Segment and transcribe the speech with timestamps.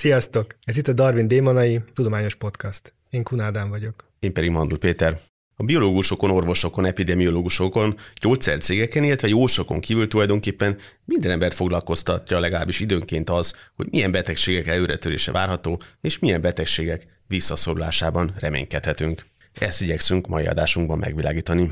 [0.00, 0.54] Sziasztok!
[0.64, 2.92] Ez itt a Darwin Démonai Tudományos Podcast.
[3.10, 4.04] Én Kunádán vagyok.
[4.18, 5.20] Én pedig Mandul Péter.
[5.56, 13.54] A biológusokon, orvosokon, epidemiológusokon, gyógyszercégeken, illetve jósokon kívül tulajdonképpen minden embert foglalkoztatja legalábbis időnként az,
[13.76, 19.26] hogy milyen betegségek előretörése várható, és milyen betegségek visszaszorulásában reménykedhetünk.
[19.58, 21.70] Ezt igyekszünk mai adásunkban megvilágítani.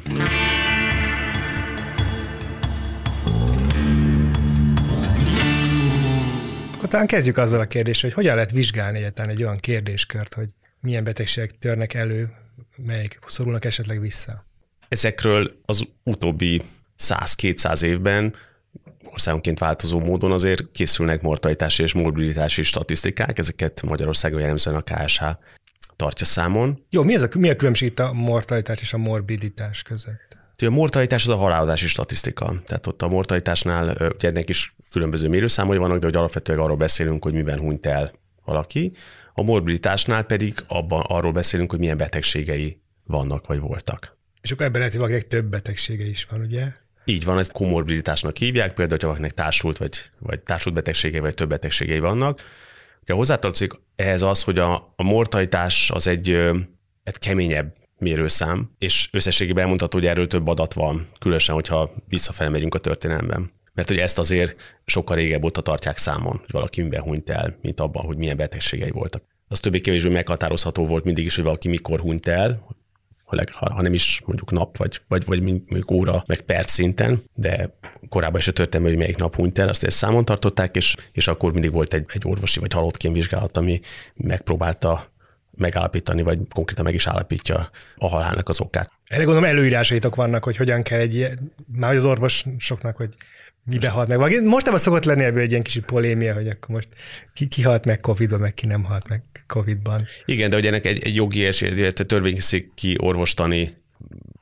[6.88, 10.48] Talán kezdjük azzal a kérdéssel, hogy hogyan lehet vizsgálni egyáltalán egy olyan kérdéskört, hogy
[10.80, 12.30] milyen betegségek törnek elő,
[12.76, 14.46] melyek szorulnak esetleg vissza.
[14.88, 16.62] Ezekről az utóbbi
[16.98, 18.34] 100-200 évben
[19.04, 25.22] országonként változó módon azért készülnek mortalitási és morbiditási statisztikák, ezeket Magyarországon jellemzően a KSH
[25.96, 26.84] tartja számon.
[26.90, 30.37] Jó, mi, ez a, mi a különbség itt a mortalitás és a morbiditás között?
[30.66, 32.62] A mortalitás az a halálozási statisztika.
[32.66, 37.24] Tehát ott a mortalitásnál ugye ennek is különböző mérőszámai vannak, de hogy alapvetően arról beszélünk,
[37.24, 38.12] hogy miben hunyt el
[38.44, 38.92] valaki.
[39.34, 44.16] A morbiditásnál pedig abban arról beszélünk, hogy milyen betegségei vannak vagy voltak.
[44.40, 46.72] És akkor ebben lehet, hogy valakinek több betegsége is van, ugye?
[47.04, 51.48] Így van, ezt komorbiditásnak hívják, például, ha valakinek társult vagy, vagy társult betegségei, vagy több
[51.48, 52.42] betegségei vannak.
[53.02, 56.28] Ugye hozzátartozik ehhez az, hogy a, a mortalitás az egy,
[57.02, 62.74] egy keményebb mérőszám, és összességében elmondható, hogy erről több adat van, különösen, hogyha visszafelé megyünk
[62.74, 63.50] a történelemben.
[63.74, 67.80] Mert hogy ezt azért sokkal régebb óta tartják számon, hogy valaki miben hunyt el, mint
[67.80, 69.22] abban, hogy milyen betegségei voltak.
[69.48, 72.66] Az többé-kevésbé meghatározható volt mindig is, hogy valaki mikor hunyt el,
[73.50, 78.38] ha nem is mondjuk nap, vagy, vagy, vagy mondjuk óra, meg perc szinten, de korábban
[78.38, 81.52] is a történelme, hogy melyik nap hunyt el, azt ezt számon tartották, és, és akkor
[81.52, 83.80] mindig volt egy, egy orvosi vagy halottként vizsgálat, ami
[84.14, 85.04] megpróbálta
[85.58, 88.90] megállapítani, vagy konkrétan meg is állapítja a halálnak az okát.
[89.06, 93.14] Erre gondolom előírásaitok vannak, hogy hogyan kell egy ilyen, már az orvosoknak, hogy
[93.64, 94.44] mibe halt meg.
[94.44, 96.88] Most ebben szokott lenni ebből egy ilyen kis polémia, hogy akkor most
[97.34, 100.06] ki, ki halt meg Covid-ban, meg ki nem halt meg Covid-ban.
[100.24, 103.76] Igen, de hogy ennek egy, egy jogi esély, törvényszéki orvostani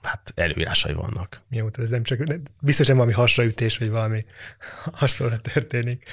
[0.02, 1.40] hát előírásai vannak.
[1.50, 2.18] Jó, ez nem csak,
[2.60, 4.24] biztos nem valami hasraütés, vagy valami
[4.92, 6.04] hasonló történik.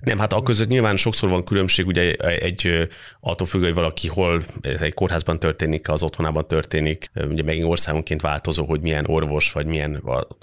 [0.00, 2.88] Nem, hát a között nyilván sokszor van különbség, ugye egy
[3.20, 8.64] attól függ, hogy valaki hol, egy kórházban történik, az otthonában történik, ugye megint országonként változó,
[8.64, 10.02] hogy milyen orvos, vagy milyen,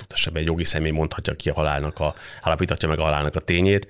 [0.09, 3.87] esetben egy jogi személy mondhatja ki a halálnak, a, állapíthatja meg a halálnak a tényét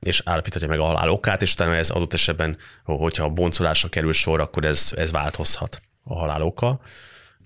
[0.00, 4.12] és állapíthatja meg a halál okát, és utána ez adott esetben, hogyha a boncolásra kerül
[4.12, 6.80] sor, akkor ez, ez változhat a halál oka.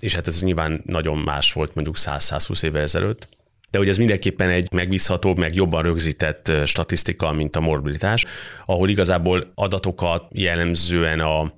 [0.01, 3.29] És hát ez nyilván nagyon más volt mondjuk 100-120 évvel ezelőtt
[3.73, 8.25] de hogy ez mindenképpen egy megbízhatóbb, meg jobban rögzített statisztika, mint a morbiditás,
[8.67, 11.53] ahol igazából adatokat jellemzően a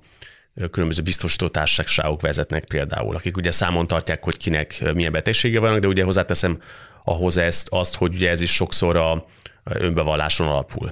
[0.71, 5.87] különböző biztosító társaságok vezetnek például, akik ugye számon tartják, hogy kinek milyen betegsége vannak, de
[5.87, 6.61] ugye hozzáteszem
[7.03, 9.25] ahhoz ezt, azt, hogy ugye ez is sokszor a
[9.63, 10.85] önbevalláson alapul.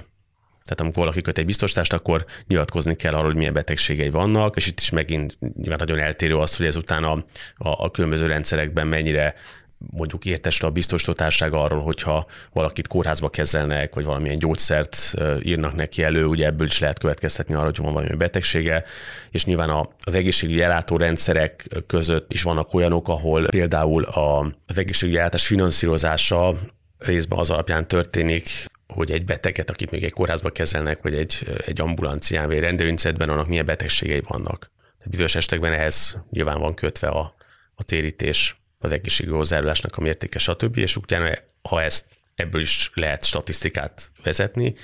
[0.64, 4.66] Tehát amikor valaki köt egy biztosítást, akkor nyilatkozni kell arról, hogy milyen betegségei vannak, és
[4.66, 7.12] itt is megint nyilván nagyon eltérő az, hogy ezután a,
[7.56, 9.34] a, a különböző rendszerekben mennyire
[9.78, 16.26] mondjuk értesül a biztosítótárság arról, hogyha valakit kórházba kezelnek, vagy valamilyen gyógyszert írnak neki elő,
[16.26, 18.84] ugye ebből is lehet következtetni arra, hogy van valami betegsége,
[19.30, 26.54] és nyilván az egészségügyi ellátórendszerek között is vannak olyanok, ahol például az egészségügyi ellátás finanszírozása
[26.98, 31.80] részben az alapján történik, hogy egy beteget, akit még egy kórházba kezelnek, vagy egy, egy
[31.80, 34.70] ambulancián, vagy egy rendelőincidentben, annak milyen betegségei vannak.
[34.98, 37.34] Tehát bizonyos esetekben ehhez nyilván van kötve a,
[37.74, 40.76] a térítés az egészségügyi hozzájárulásnak a mértéke, stb.
[40.76, 41.30] És utána,
[41.62, 44.74] ha ezt ebből is lehet statisztikát vezetni,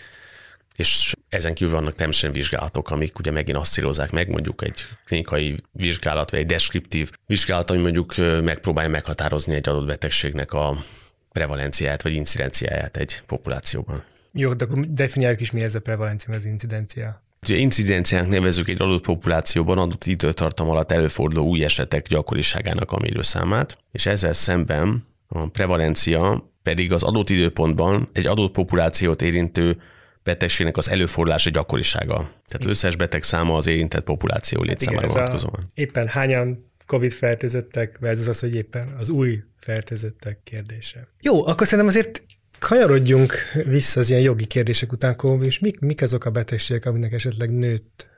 [0.77, 5.63] és ezen kívül vannak természetesen vizsgálatok, amik ugye megint azt célozzák meg, mondjuk egy klinikai
[5.73, 10.85] vizsgálat, vagy egy deskriptív vizsgálat, ami mondjuk megpróbálja meghatározni egy adott betegségnek a
[11.33, 14.05] prevalenciáját, vagy incidenciáját egy populációban.
[14.33, 17.23] Jó, de akkor definiáljuk is, mi ez a prevalencia, az incidencia.
[17.43, 23.79] Ugye incidenciának nevezük egy adott populációban adott időtartam alatt előforduló új esetek gyakoriságának a mérőszámát,
[23.93, 29.83] és ezzel szemben a prevalencia pedig az adott időpontban egy adott populációt érintő
[30.23, 32.17] betegségnek az előfordulása gyakorisága.
[32.47, 35.71] Tehát összes beteg száma az érintett populáció létszámára hát vonatkozóan.
[35.75, 41.09] Éppen hányan COVID fertőzöttek versus az, hogy éppen az új fertőzöttek kérdése.
[41.21, 42.23] Jó, akkor szerintem azért
[42.61, 43.33] Kanyarodjunk
[43.65, 48.09] vissza az ilyen jogi kérdések után, és mik, mik azok a betegségek, aminek esetleg nőtt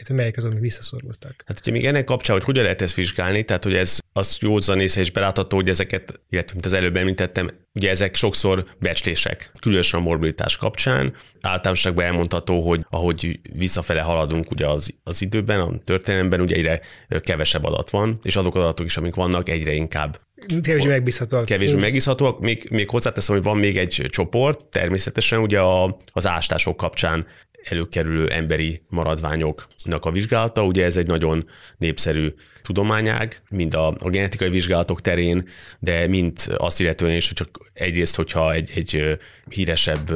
[0.00, 1.42] illetve melyek azok, amik visszaszorultak?
[1.46, 4.80] Hát ugye még ennek kapcsán, hogy hogyan lehet ezt vizsgálni, tehát hogy ez az józan
[4.80, 10.00] észre és belátható, hogy ezeket, illetve mint az előbb említettem, ugye ezek sokszor becslések, különösen
[10.00, 11.14] a morbiditás kapcsán.
[11.40, 16.80] Általánosságban elmondható, hogy ahogy visszafele haladunk ugye az, az időben, a történelemben, ugye egyre
[17.20, 20.20] kevesebb adat van, és azok az adatok is, amik vannak, egyre inkább
[20.62, 21.44] Kevésbé megbízhatóak.
[21.44, 22.40] Kevésbé megbízhatóak.
[22.40, 27.26] Még, még hozzáteszem, hogy van még egy csoport, természetesen ugye a, az ástások kapcsán
[27.64, 30.64] előkerülő emberi maradványoknak a vizsgálata.
[30.64, 31.48] Ugye ez egy nagyon
[31.78, 32.32] népszerű
[32.62, 35.48] tudományág, mind a, a genetikai vizsgálatok terén,
[35.78, 40.12] de mind azt illetően is, hogy csak egyrészt, hogyha egy, egy híresebb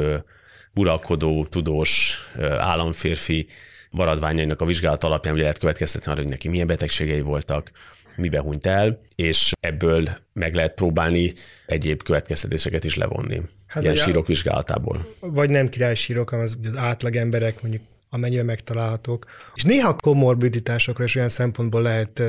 [0.75, 2.19] uralkodó, tudós
[2.59, 3.47] államférfi
[3.91, 7.71] maradványainak a vizsgálat alapján ugye lehet következtetni arra, hogy neki milyen betegségei voltak,
[8.17, 11.33] mibe hunyt el, és ebből meg lehet próbálni
[11.67, 13.43] egyéb következtetéseket is levonni.
[13.67, 15.07] Hát ilyen sírok vizsgálatából.
[15.21, 17.83] Vagy nem királysírok, hanem az, az átlag emberek mondjuk
[18.15, 19.27] amennyiben megtalálhatók.
[19.55, 22.23] És néha komorbiditásokra is olyan szempontból lehet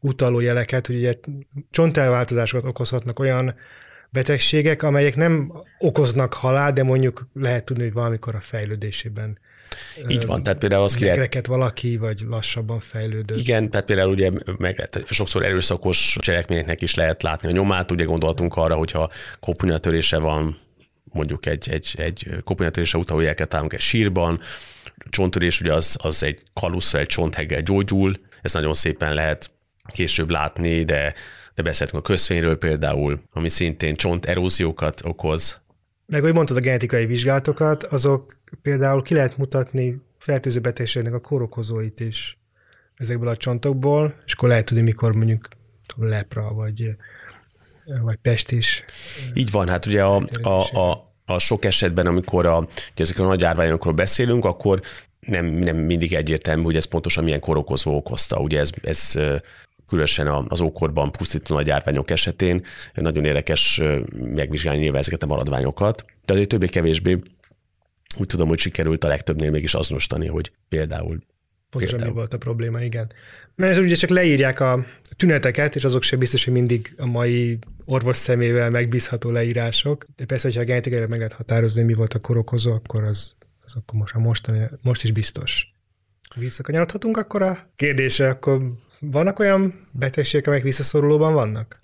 [0.00, 1.14] utaló jeleket, hogy ugye
[1.70, 3.54] csontelváltozásokat okozhatnak olyan
[4.10, 9.38] betegségek, amelyek nem okoznak halál, de mondjuk lehet tudni, hogy valamikor a fejlődésében
[10.08, 11.46] így van, tehát például az ki lehet...
[11.46, 13.38] valaki, vagy lassabban fejlődött.
[13.38, 18.04] Igen, tehát például ugye meg lehet, sokszor erőszakos cselekményeknek is lehet látni a nyomát, ugye
[18.04, 19.10] gondoltunk arra, hogyha
[19.40, 20.56] kopunyatörése van,
[21.04, 24.40] mondjuk egy, egy, egy kopunyatörése utaló jelket találunk egy sírban,
[25.10, 29.50] csonttörés ugye az, az egy kalusza, egy csontheggel gyógyul, ez nagyon szépen lehet
[29.86, 31.14] később látni, de,
[31.54, 35.60] de beszéltünk a köszvényről például, ami szintén csonteróziókat okoz.
[36.06, 42.00] Meg, hogy mondtad a genetikai vizsgálatokat, azok például ki lehet mutatni fertőző betegségnek a korokozóit
[42.00, 42.38] is
[42.94, 45.48] ezekből a csontokból, és akkor lehet tudni, mikor mondjuk
[45.96, 46.96] lepra, vagy,
[48.02, 48.84] vagy pest is.
[49.34, 53.44] Így van, hát ugye a, a, a, a sok esetben, amikor a, ezekről a nagy
[53.44, 54.80] árványokról beszélünk, akkor
[55.20, 58.40] nem, nem mindig egyértelmű, hogy ez pontosan milyen korokozó okozta.
[58.40, 59.14] Ugye ez, ez
[59.88, 66.32] különösen az ókorban pusztító nagy árványok esetén nagyon érdekes megvizsgálni nyilván ezeket a maradványokat, de
[66.32, 67.18] azért többé-kevésbé
[68.18, 71.18] úgy tudom, hogy sikerült a legtöbbnél mégis azonosítani, hogy például
[71.70, 73.12] Pontosan mi volt a probléma, igen.
[73.54, 74.86] Mert ez ugye csak leírják a
[75.16, 80.06] tüneteket, és azok sem biztos, hogy mindig a mai orvos szemével megbízható leírások.
[80.16, 83.74] De persze, hogyha a genetikailag meg lehet határozni, mi volt a korokozó, akkor az, az
[83.76, 84.50] akkor most, most,
[84.82, 85.74] most is biztos.
[86.34, 88.62] Visszakanyarodhatunk akkor a kérdésre, akkor
[89.10, 91.78] vannak olyan betegségek, amelyek visszaszorulóban vannak?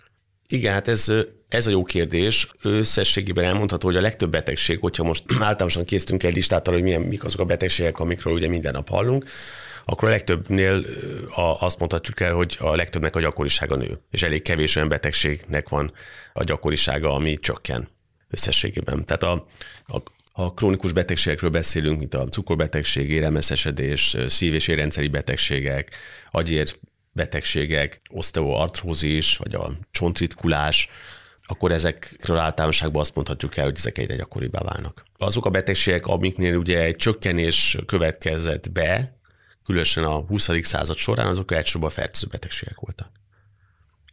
[0.49, 1.13] Igen, hát ez,
[1.49, 2.49] ez a jó kérdés.
[2.63, 7.01] Összességében elmondható, hogy a legtöbb betegség, hogyha most általánosan készítünk egy listát arra, hogy milyen,
[7.01, 9.25] mik azok a betegségek, amikről ugye minden nap hallunk,
[9.85, 10.85] akkor a legtöbbnél
[11.59, 15.93] azt mondhatjuk el, hogy a legtöbbnek a gyakorisága nő, és elég kevés olyan betegségnek van
[16.33, 17.89] a gyakorisága, ami csökken
[18.31, 19.05] összességében.
[19.05, 19.47] Tehát a,
[19.87, 20.03] a
[20.33, 25.91] ha krónikus betegségekről beszélünk, mint a cukorbetegség, érelmeszesedés, szív- és érrendszeri betegségek,
[26.31, 26.77] agyér
[27.13, 30.89] betegségek, oszteoartrózis, vagy a csontritkulás,
[31.45, 35.05] akkor ezekről általánosságban azt mondhatjuk el, hogy ezek egyre gyakoribbá válnak.
[35.19, 39.17] Azok a betegségek, amiknél ugye egy csökkenés következett be,
[39.65, 40.49] különösen a 20.
[40.63, 43.11] század során, azok elsősorban fertőző betegségek voltak.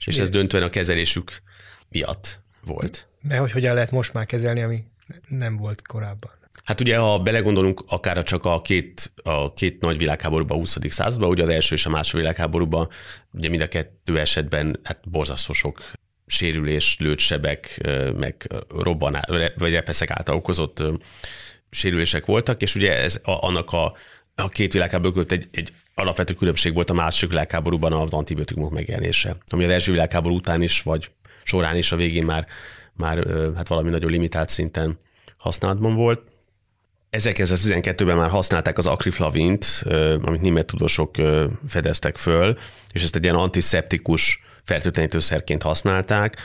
[0.05, 1.41] És ez döntően a kezelésük
[1.89, 3.07] miatt volt.
[3.21, 4.83] De hogy hogyan lehet most már kezelni, ami
[5.27, 6.31] nem volt korábban?
[6.63, 10.77] Hát ugye, ha belegondolunk akár csak a két, a két nagy világháborúban, a 20.
[10.89, 12.89] században, ugye az első és a második világháborúban,
[13.31, 15.91] ugye mind a kettő esetben hát borzasztó sok
[16.25, 19.23] sérülés, lőtsebek, meg robbanás,
[19.57, 20.83] vagy repeszek által okozott
[21.69, 23.93] sérülések voltak, és ugye ez a, annak a,
[24.35, 29.37] a két világháború között egy, egy alapvető különbség volt a második világháborúban az antibiotikumok megjelenése,
[29.49, 31.11] ami az első világháború után is, vagy
[31.43, 32.47] során is a végén már,
[32.93, 34.99] már hát valami nagyon limitált szinten
[35.37, 36.21] használatban volt.
[37.11, 39.83] 1912-ben már használták az akriflavint,
[40.21, 41.15] amit német tudósok
[41.67, 42.57] fedeztek föl,
[42.91, 46.37] és ezt egy ilyen antiszeptikus fertőtlenítőszerként használták,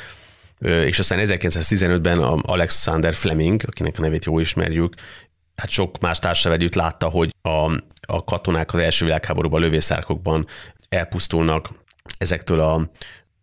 [0.61, 4.95] és aztán 1915-ben Alexander Fleming, akinek a nevét jó ismerjük,
[5.57, 10.47] hát sok más társal együtt látta, hogy a, a katonák az első világháborúban lövészárkokban
[10.89, 11.69] elpusztulnak
[12.19, 12.91] ezektől a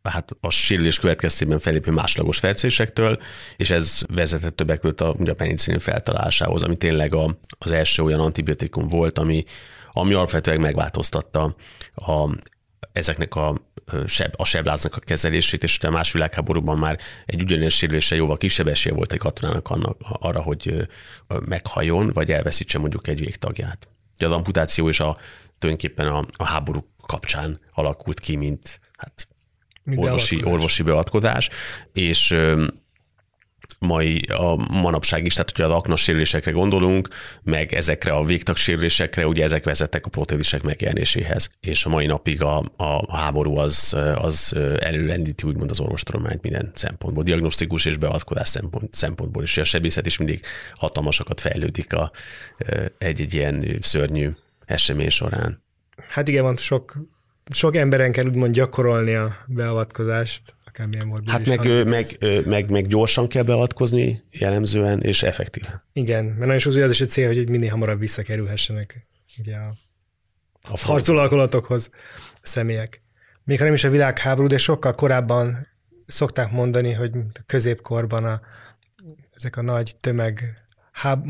[0.04, 3.20] hát a sérülés következtében felépő másodlagos fercésektől,
[3.58, 8.20] és ez vezetett többek között a, a penicillin feltalálásához, ami tényleg a, az első olyan
[8.20, 9.44] antibiotikum volt, ami,
[9.92, 11.56] ami alapvetően megváltoztatta
[11.94, 12.38] a,
[12.92, 13.62] ezeknek a,
[14.06, 18.68] seb, a sebláznak a kezelését, és a más világháborúban már egy ugyanilyen sérülése jóval kisebb
[18.68, 20.88] esélye volt egy katonának annak, arra, hogy
[21.46, 23.88] meghajjon, vagy elveszítse mondjuk egy végtagját.
[24.16, 25.18] Ugye az amputáció is a,
[25.60, 29.28] tulajdonképpen a, a háború kapcsán alakult ki, mint hát
[29.96, 31.50] orvosi, orvosi beavatkozás,
[31.94, 32.36] és
[33.80, 37.08] mai a manapság is, tehát hogyha az aknas sérülésekre gondolunk,
[37.44, 41.50] meg ezekre a végtagsérülésekre, ugye ezek vezettek a protézisek megjelenéséhez.
[41.60, 47.24] És a mai napig a, a háború az, az előrendíti úgymond az orvostudományt minden szempontból,
[47.24, 49.58] diagnosztikus és beavatkozás szempont, szempontból is.
[49.58, 50.42] A sebészet is mindig
[50.76, 52.12] hatalmasakat fejlődik a,
[52.98, 54.30] egy-egy ilyen szörnyű
[54.66, 55.64] esemény során.
[56.10, 56.98] Hát igen, van sok
[57.50, 62.06] sok emberen kell úgymond gyakorolni a beavatkozást, akármilyen morbid Hát meg, meg,
[62.46, 65.64] meg, meg, gyorsan kell beavatkozni jellemzően, és effektív.
[65.94, 69.08] Igen, mert nagyon sokszor az is egy cél, hogy minél hamarabb visszakerülhessenek
[69.40, 69.74] ugye a,
[70.62, 71.90] a harcolóalkolatokhoz
[72.34, 73.02] a személyek.
[73.44, 75.68] Még ha nem is a világháború, de sokkal korábban
[76.08, 78.42] szokták mondani, hogy a középkorban a,
[79.36, 80.54] ezek a nagy tömeg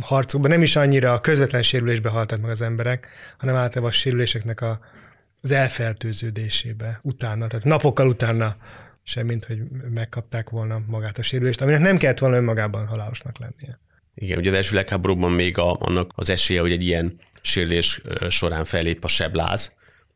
[0.01, 4.61] harcokban nem is annyira a közvetlen sérülésbe haltak meg az emberek, hanem általában a sérüléseknek
[4.61, 4.79] a,
[5.41, 8.55] az elfertőződésébe utána, tehát napokkal utána
[9.03, 9.61] semmint, hogy
[9.93, 13.79] megkapták volna magát a sérülést, aminek nem kellett volna önmagában halálosnak lennie.
[14.15, 18.65] Igen, ugye az első legháborúban még a, annak az esélye, hogy egy ilyen sérülés során
[18.65, 19.75] fellép a sebláz,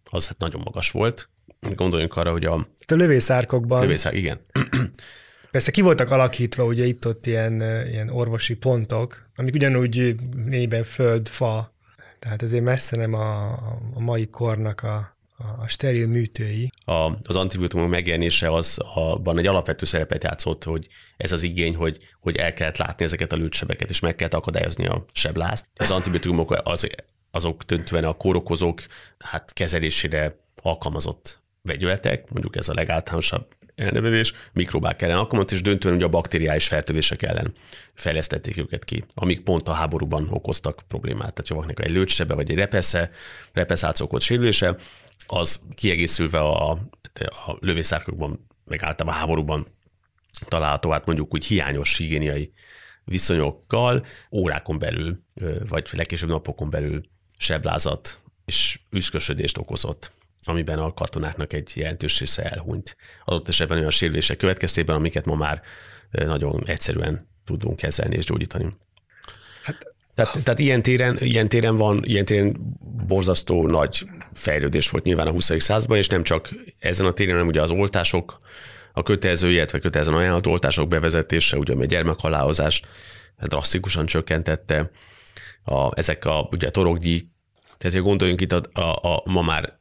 [0.10, 1.30] az hát nagyon magas volt.
[1.60, 2.54] Gondoljunk arra, hogy a...
[2.88, 3.82] A lövészárkokban...
[3.82, 4.40] Lövészár, igen.
[5.52, 10.16] Persze ki voltak alakítva ugye itt-ott ilyen, ilyen orvosi pontok, amik ugyanúgy
[10.46, 11.74] négyben föld, fa,
[12.20, 13.52] tehát ezért messze nem a,
[13.94, 16.72] a mai kornak a, a steril műtői.
[16.86, 20.88] A, az antibiotikumok megjelenése az abban egy alapvető szerepet játszott, hogy
[21.18, 24.86] ez az igény, hogy, hogy el kellett látni ezeket a lőtsebeket, és meg kellett akadályozni
[24.86, 25.66] a seblázt.
[25.76, 26.88] Az antibiotikumok az,
[27.32, 28.82] azok döntően a kórokozók
[29.20, 36.06] hát kezelésére alkalmazott vegyületek, mondjuk ez a legáltalánosabb elnevezés, mikrobák ellen alkalmazott, és döntően ugye
[36.06, 37.54] a bakteriális fertőzések ellen
[37.94, 41.34] fejlesztették őket ki, amik pont a háborúban okoztak problémát.
[41.34, 43.12] Tehát ha valakinek egy lőcsebe vagy egy repesze,
[43.54, 44.76] repeszálcokot sérülése,
[45.28, 46.72] az kiegészülve a,
[47.46, 49.68] a lövészárkokban, meg általában a háborúban
[50.48, 52.52] található, hát mondjuk úgy hiányos higiéniai
[53.04, 55.18] viszonyokkal órákon belül,
[55.70, 57.02] vagy legkésőbb napokon belül
[57.38, 60.12] seblázat és üszkösödést okozott
[60.46, 62.98] amiben a katonáknak egy jelentős része elhunyt.
[63.26, 65.62] Adott esetben olyan sérülések következtében, amiket ma már
[66.12, 68.78] nagyon egyszerűen tudunk kezelni és gyógyítani.
[70.16, 72.56] Hát, tehát, tehát ilyen, téren, ilyen téren van, ilyen téren
[73.08, 75.62] borzasztó nagy fejlődés volt nyilván a 20.
[75.62, 78.38] században, és nem csak ezen a téren, hanem ugye az oltások,
[78.94, 82.88] a kötelező, illetve kötelezően ajánlott oltások bevezetése, ugye a gyermekhalálozást
[83.38, 84.92] drasztikusan csökkentette,
[85.64, 87.30] a, ezek a ugye a torokgyi,
[87.78, 89.80] tehát ha gondoljunk itt a, a, a ma már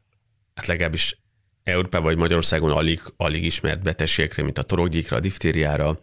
[0.54, 1.18] hát legalábbis
[1.64, 5.98] Európában vagy Magyarországon alig, alig ismert betegségekre, mint a torokgyíkra, a diftériára,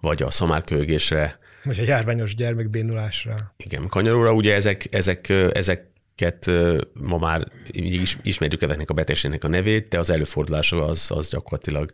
[0.00, 1.38] vagy a szamárkölgésre.
[1.64, 3.54] Vagy a járványos gyermekbénulásra.
[3.56, 6.50] Igen, kanyaróra, ugye ezek, ezek, ezeket
[6.92, 11.90] ma már is, ismerjük ezeknek a betegségnek a nevét, de az előfordulása az, az gyakorlatilag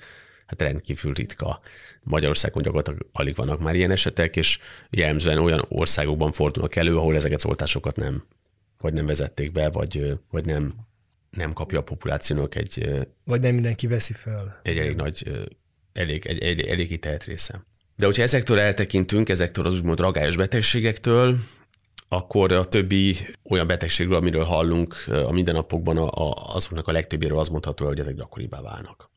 [0.46, 1.60] hát rendkívül ritka.
[2.02, 4.58] Magyarországon gyakorlatilag alig vannak már ilyen esetek, és
[4.90, 8.25] jellemzően olyan országokban fordulnak elő, ahol ezeket az oltásokat nem,
[8.80, 10.75] vagy nem vezették be, vagy, vagy nem
[11.30, 13.04] nem kapja a populációnak egy...
[13.25, 14.60] Vagy nem mindenki veszi fel.
[14.62, 15.46] Egy elég nagy,
[15.92, 17.66] elég, egy, egy, elég ítelt része.
[17.99, 21.38] De hogyha ezektől eltekintünk, ezektől az úgymond ragályos betegségektől,
[22.09, 23.17] akkor a többi
[23.50, 24.95] olyan betegségről, amiről hallunk
[25.26, 29.11] a mindennapokban, a, a, azoknak a legtöbbéről az mondható, hogy ezek gyakoribbá válnak.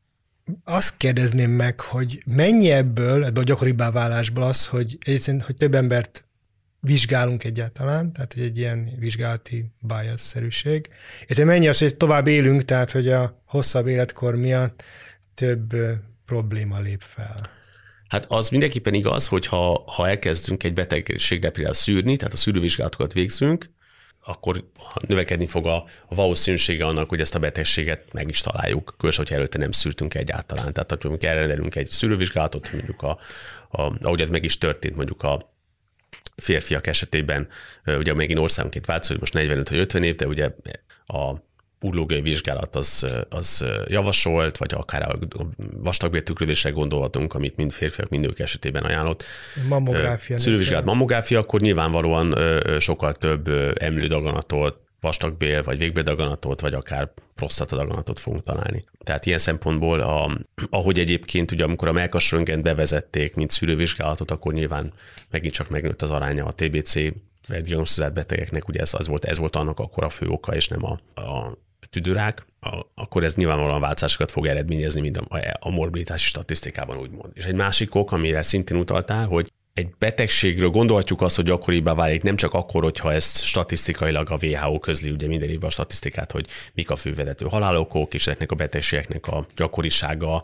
[0.64, 5.76] Azt kérdezném meg, hogy mennyi ebből, ebből a gyakoribbá válásból az, hogy egyébként, hogy több
[5.76, 6.26] embert
[6.80, 10.90] vizsgálunk egyáltalán, tehát hogy egy ilyen vizsgálati bias-szerűség.
[11.28, 14.84] Ezért mennyi az, hogy tovább élünk, tehát hogy a hosszabb életkor miatt
[15.34, 15.76] több
[16.26, 17.60] probléma lép fel.
[18.12, 23.13] Hát az mindenképpen igaz, hogy ha, ha elkezdünk egy betegségre például szűrni, tehát a szűrővizsgálatokat
[23.13, 23.70] végzünk,
[24.24, 24.70] akkor
[25.08, 29.58] növekedni fog a, valószínűsége annak, hogy ezt a betegséget meg is találjuk, különösen, hogyha előtte
[29.58, 30.74] nem szűrtünk egyáltalán.
[30.74, 33.20] Tehát, hogy mondjuk elrendelünk egy szűrővizsgálatot, mondjuk a,
[33.70, 35.53] a, ahogy ez meg is történt, mondjuk a
[36.36, 37.48] férfiak esetében,
[37.86, 40.51] ugye megint országonként változó, hogy most 45 vagy 50 év, de ugye
[41.06, 41.34] a
[41.82, 45.18] urológiai vizsgálat az, az javasolt, vagy akár a
[45.78, 49.24] vastagbértükrődésre gondolhatunk, amit mind férfiak, mind nők esetében ajánlott.
[49.70, 50.38] Mammográfia.
[50.38, 52.36] Szülővizsgálat mammográfia, akkor nyilvánvalóan
[52.80, 53.48] sokkal több
[53.80, 58.86] emlődaganatot, vastagbél, vagy végbéldaganatot, vagy akár prostatadaganatot fogunk találni.
[59.04, 60.38] Tehát ilyen szempontból, a,
[60.70, 64.94] ahogy egyébként ugye amikor a melkasröngent bevezették, mint szülővizsgálatot, akkor nyilván
[65.30, 66.94] megint csak megnőtt az aránya a TBC
[67.48, 70.86] diagnosztizált betegeknek, ugye ez, az volt, ez volt annak akkor a fő oka, és nem
[70.86, 71.58] a, a
[71.92, 72.46] tüdőrák,
[72.96, 77.32] akkor ez nyilvánvalóan változásokat fog eredményezni, mint a, a morbiditási statisztikában úgymond.
[77.34, 82.24] És egy másik ok, amire szintén utaltál, hogy egy betegségről gondolhatjuk azt, hogy gyakoribbá válik
[82.24, 86.46] nem csak akkor, hogyha ezt statisztikailag a WHO közli ugye minden évben a statisztikát, hogy
[86.74, 90.44] mik a fővezető halálokok, és ezeknek a betegségeknek a gyakorisága,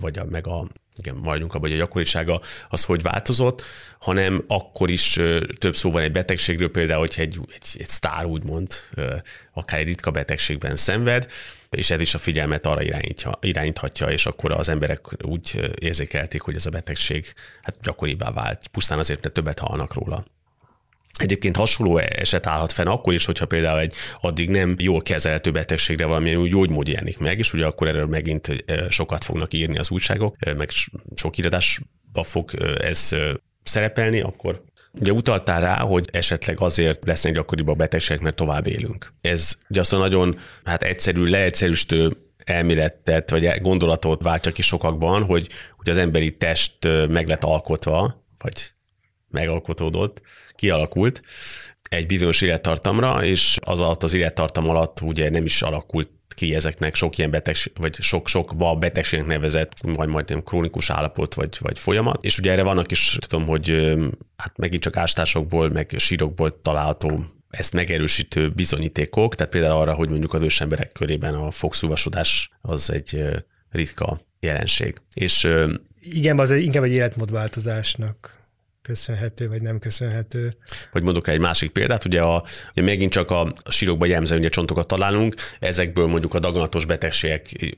[0.00, 3.62] vagy a, meg a igen, majdunk abban, hogy a gyakorisága az hogy változott,
[3.98, 5.20] hanem akkor is
[5.58, 8.74] több szó van egy betegségről, például, hogyha egy, egy, egy sztár úgymond,
[9.52, 11.26] akár egy ritka betegségben szenved,
[11.70, 16.54] és ez is a figyelmet arra irányítja, irányíthatja, és akkor az emberek úgy érzékelték, hogy
[16.54, 20.24] ez a betegség hát gyakoribbá vált, pusztán azért, mert többet halnak róla.
[21.18, 26.06] Egyébként hasonló eset állhat fenn akkor is, hogyha például egy addig nem jól kezelhető betegségre
[26.06, 30.36] valamilyen úgy gyógymód jelenik meg, és ugye akkor erről megint sokat fognak írni az újságok,
[30.56, 30.70] meg
[31.14, 33.16] sok iratásba fog ez
[33.62, 34.64] szerepelni, akkor
[35.00, 39.12] Ugye utaltál rá, hogy esetleg azért lesznek gyakoribb a betegségek, mert tovább élünk.
[39.20, 45.48] Ez ugye azt a nagyon hát egyszerű, leegyszerűsítő elméletet vagy gondolatot váltja ki sokakban, hogy,
[45.76, 48.72] hogy az emberi test meg lett alkotva, vagy
[49.36, 50.20] megalkotódott,
[50.54, 51.22] kialakult
[51.88, 56.94] egy bizonyos élettartamra, és az alatt az élettartam alatt ugye nem is alakult ki ezeknek
[56.94, 62.24] sok ilyen betegség, vagy sok-sok betegségnek nevezett, vagy majd krónikus állapot, vagy, vagy folyamat.
[62.24, 63.96] És ugye erre vannak is, tudom, hogy
[64.36, 70.34] hát megint csak ástásokból, meg sírokból található ezt megerősítő bizonyítékok, tehát például arra, hogy mondjuk
[70.34, 73.24] az ősemberek körében a fogszúvasodás az egy
[73.70, 74.94] ritka jelenség.
[75.14, 75.48] És
[76.00, 78.35] igen, az inkább egy életmódváltozásnak
[78.86, 80.54] köszönhető, vagy nem köszönhető.
[80.92, 84.86] Vagy mondok egy másik példát, ugye, a, ugye megint csak a sírokba jellemző ugye csontokat
[84.86, 87.74] találunk, ezekből mondjuk a daganatos betegségek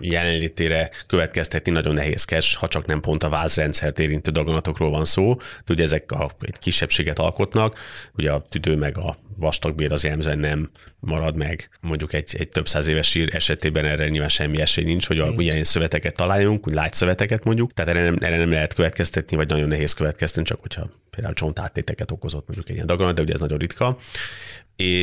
[0.00, 5.36] jelenlétére következtetni nagyon nehézkes, ha csak nem pont a vázrendszert érintő daganatokról van szó.
[5.36, 7.78] De ugye ezek a, egy kisebbséget alkotnak,
[8.16, 11.68] ugye a tüdő meg a vastagbér az jellemzően nem marad meg.
[11.80, 15.34] Mondjuk egy, egy több száz éves sír esetében erre nyilván semmi esély nincs, hogy a,
[15.36, 19.68] ilyen szöveteket találjunk, úgy szöveteket mondjuk, tehát erre nem, erre nem lehet következtetni, vagy nagyon
[19.68, 23.58] nehéz következtetni, csak hogyha például csontáttéteket okozott mondjuk egy ilyen daganat, de ugye ez nagyon
[23.58, 23.98] ritka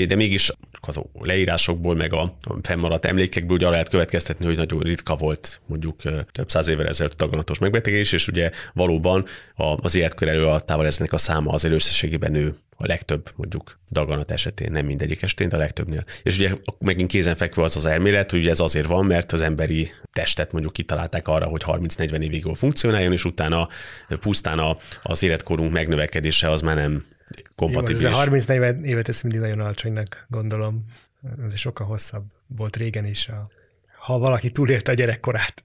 [0.08, 0.51] de mégis
[0.82, 6.01] az leírásokból, meg a fennmaradt emlékekből ugye arra lehet következtetni, hogy nagyon ritka volt mondjuk
[6.32, 9.25] több száz évvel ezelőtt daganatos megbetegés, és ugye valóban
[9.56, 14.86] az életkör előadtával eznek a száma az összességében nő a legtöbb mondjuk daganat esetén, nem
[14.86, 16.04] mindegyik esetén, de a legtöbbnél.
[16.24, 20.51] És ugye megint kézenfekvő az az elmélet, hogy ez azért van, mert az emberi testet
[20.51, 23.68] mondjuk kitalálták arra, hogy 30-40 évig jól funkcionáljon, és utána
[24.20, 27.06] pusztán az életkorunk megnövekedése az már nem
[27.56, 28.02] kompatibilis.
[28.02, 28.48] Jó, ez 30
[28.84, 30.86] évet ezt mindig nagyon alacsonynak gondolom.
[31.44, 33.28] Ez sokkal hosszabb volt régen is.
[33.28, 33.50] A,
[33.98, 35.64] ha valaki túlélte a gyerekkorát,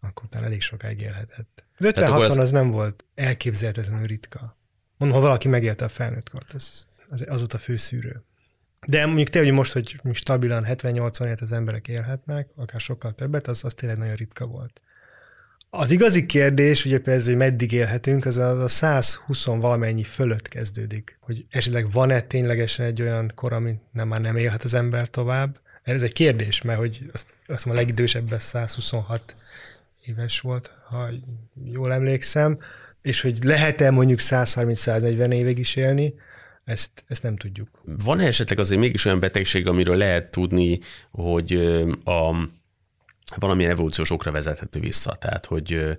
[0.00, 1.64] akkor utána elég sokáig élhetett.
[1.78, 2.50] Az 56 az...
[2.50, 4.56] nem volt elképzelhetetlenül ritka.
[4.96, 8.22] Mondom, ha valaki megélte a felnőttkort, az, az, az ott a fő szűrő.
[8.86, 13.46] De mondjuk te, hogy most, hogy stabilan 70-80 évet az emberek élhetnek, akár sokkal többet,
[13.46, 14.80] az, az tényleg nagyon ritka volt.
[15.70, 21.18] Az igazi kérdés, ugye például, hogy meddig élhetünk, az a, a 120 valamennyi fölött kezdődik.
[21.20, 25.60] Hogy esetleg van-e ténylegesen egy olyan kor, ami nem, már nem élhet az ember tovább?
[25.82, 29.34] Ez egy kérdés, mert hogy azt, azt a legidősebb 126
[30.04, 31.08] éves volt, ha
[31.72, 32.58] jól emlékszem,
[33.02, 36.14] és hogy lehet-e mondjuk 130-140 évig is élni,
[36.64, 37.68] ezt, ezt nem tudjuk.
[38.04, 41.52] Van-e esetleg azért mégis olyan betegség, amiről lehet tudni, hogy
[42.04, 42.48] a
[43.36, 45.14] valamilyen evolúciós okra vezethető vissza.
[45.14, 45.96] Tehát, hogy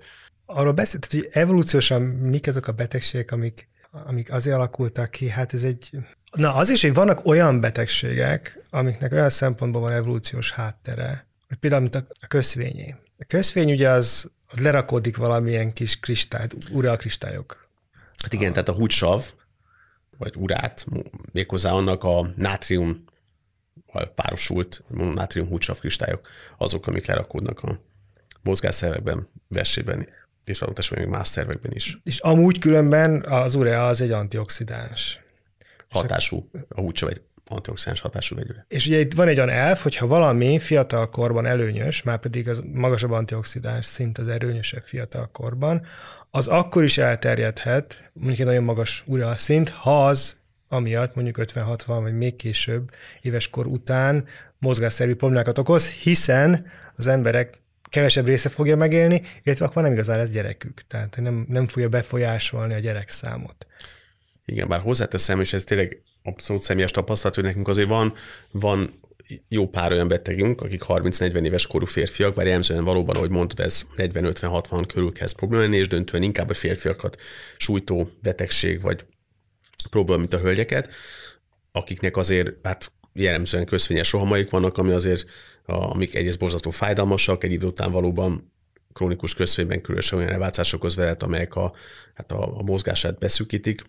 [0.51, 5.63] Arról beszélt, hogy evolúciósan mik azok a betegségek, amik, amik azért alakultak ki, hát ez
[5.63, 5.89] egy...
[6.31, 11.81] Na, az is, hogy vannak olyan betegségek, amiknek olyan szempontból van evolúciós háttere, hogy például,
[11.81, 12.95] mint a köszvényé.
[13.17, 17.69] A köszvény ugye az, az lerakódik valamilyen kis kristály, uralkristályok.
[18.23, 18.51] Hát igen, a...
[18.51, 19.31] tehát a húcsav,
[20.17, 20.85] vagy urát,
[21.31, 23.03] méghozzá annak a nátrium
[24.15, 27.79] párosult nátrium húcsav kristályok, azok, amik lerakódnak a
[28.41, 30.07] mozgásszervekben, vessében,
[30.45, 31.97] és adott esetben még más szervekben is.
[32.03, 35.19] És amúgy különben az urea az egy antioxidáns.
[35.89, 38.65] Hatású, a húcsav egy antioxidáns hatású vegyület.
[38.67, 42.63] És ugye itt van egy olyan elf, hogyha valami fiatal korban előnyös, már pedig az
[42.73, 45.85] magasabb antioxidáns szint az erőnyösebb fiatal korban,
[46.29, 50.35] az akkor is elterjedhet, mondjuk egy nagyon magas urea szint, ha az
[50.69, 54.25] amiatt mondjuk 50-60 vagy még később éves kor után
[54.57, 60.29] mozgásszervi problémákat okoz, hiszen az emberek kevesebb része fogja megélni, illetve akkor nem igazán lesz
[60.29, 60.81] gyerekük.
[60.87, 63.67] Tehát nem, nem fogja befolyásolni a gyerek számot.
[64.45, 68.13] Igen, bár hozzáteszem, és ez tényleg abszolút személyes tapasztalat, hogy nekünk azért van,
[68.51, 68.99] van
[69.47, 73.81] jó pár olyan betegünk, akik 30-40 éves korú férfiak, bár jellemzően valóban, ahogy mondtad, ez
[73.95, 77.17] 40-50-60 körül kezd probléma lenni, és döntően inkább a férfiakat
[77.57, 79.05] sújtó betegség, vagy
[79.89, 80.89] próbálom, mint a hölgyeket,
[81.71, 85.25] akiknek azért hát jellemzően köszvényes rohamaik vannak, ami azért,
[85.65, 88.53] amik egyrészt borzasztó fájdalmasak, egy idő után valóban
[88.93, 91.73] krónikus köszvényben különösen olyan elváltozásokhoz velet, amelyek a,
[92.13, 93.81] hát a, a mozgását beszűkítik,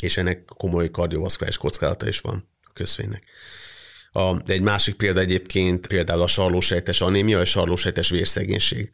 [0.00, 3.24] és ennek komoly kardiovaszkuláris kockázata is van a köszvénynek.
[4.12, 8.90] A, egy másik példa egyébként például a sarlósejtes anémia, és sarlósejtes vérszegénység,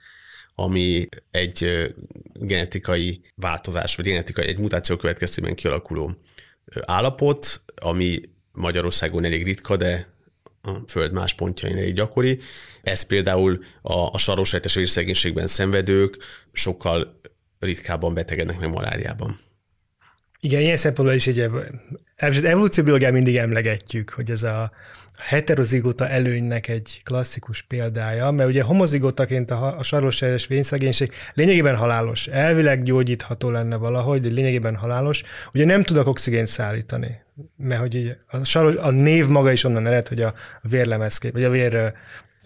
[0.55, 1.89] ami egy
[2.33, 6.17] genetikai változás, vagy genetikai, egy mutáció következtében kialakuló
[6.85, 8.21] állapot, ami
[8.53, 10.13] Magyarországon elég ritka, de
[10.63, 12.39] a föld más pontjain elég gyakori.
[12.83, 16.17] Ez például a, a sarosejtes vérszegénységben szenvedők
[16.53, 17.21] sokkal
[17.59, 19.41] ritkábban betegednek meg maláriában.
[20.45, 21.51] Igen, ilyen szempontból is egy
[22.17, 24.71] az evolúcióbiológiát mindig emlegetjük, hogy ez a
[25.19, 32.27] heterozigóta előnynek egy klasszikus példája, mert ugye homozigótaként a, a sarlósejres vényszegénység lényegében halálos.
[32.27, 35.23] Elvileg gyógyítható lenne valahogy, de lényegében halálos.
[35.55, 37.21] Ugye nem tudok oxigént szállítani,
[37.57, 41.51] mert hogy a, saros, a név maga is onnan ered, hogy a vérlemezkép, vagy a
[41.51, 41.93] vér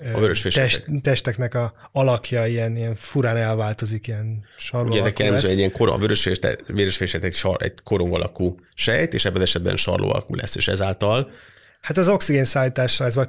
[0.01, 5.59] a test, testeknek a alakja ilyen, ilyen furán elváltozik, ilyen sarló Ugye ezek jellemzően egy
[5.59, 10.09] ilyen kor, a vörösvés egy, sar, egy korong alakú sejt, és ebben az esetben sarló
[10.09, 11.31] alakú lesz, és ezáltal
[11.81, 13.27] Hát az oxigén szállítással ez van,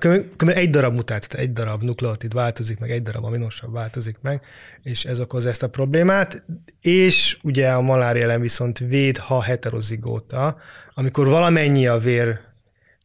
[0.48, 4.42] egy darab mutáció, egy darab nukleotid változik meg, egy darab aminosav változik meg,
[4.84, 6.44] és ez okoz ezt a problémát,
[6.82, 10.58] és ugye a malária ellen viszont véd, ha heterozigóta,
[10.94, 12.40] amikor valamennyi a vér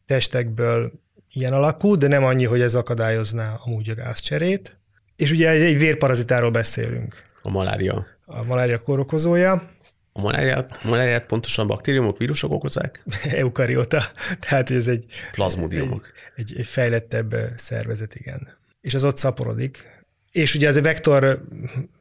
[0.05, 0.91] testekből
[1.35, 4.77] ilyen alakú, de nem annyi, hogy ez akadályozná amúgy a gázcserét.
[5.15, 7.23] És ugye egy vérparazitáról beszélünk.
[7.41, 8.07] A malária.
[8.25, 9.69] A malária kórokozója.
[10.13, 13.03] A maláriát, a maláriát pontosan baktériumok, vírusok okozzák?
[13.23, 14.03] Eukariota.
[14.39, 15.05] Tehát ez egy...
[15.31, 16.11] Plazmodiumok.
[16.35, 18.57] Egy, egy, egy fejlettebb szervezet, igen.
[18.81, 20.03] És az ott szaporodik.
[20.31, 21.41] És ugye ez a vektor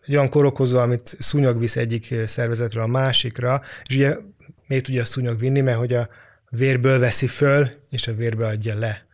[0.07, 4.17] egy olyan kórokozó, amit szúnyog visz egyik szervezetről a másikra, és ugye
[4.67, 6.09] miért tudja a szúnyog vinni, mert hogy a
[6.51, 9.07] vérből veszi föl, és a vérbe adja le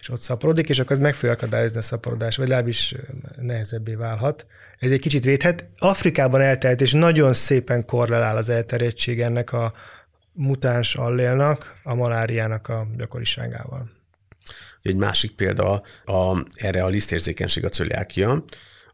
[0.00, 2.94] és ott szaporodik, és akkor ez meg fogja akadályozni a szaporodás, vagy legalábbis
[3.36, 4.46] nehezebbé válhat.
[4.78, 5.68] Ez egy kicsit védhet.
[5.78, 9.72] Afrikában eltelt, és nagyon szépen korrelál az elterjedtség ennek a
[10.32, 13.90] mutáns allélnak, a maláriának a gyakoriságával.
[14.82, 18.44] Egy másik példa a, erre a lisztérzékenység a cöliákia,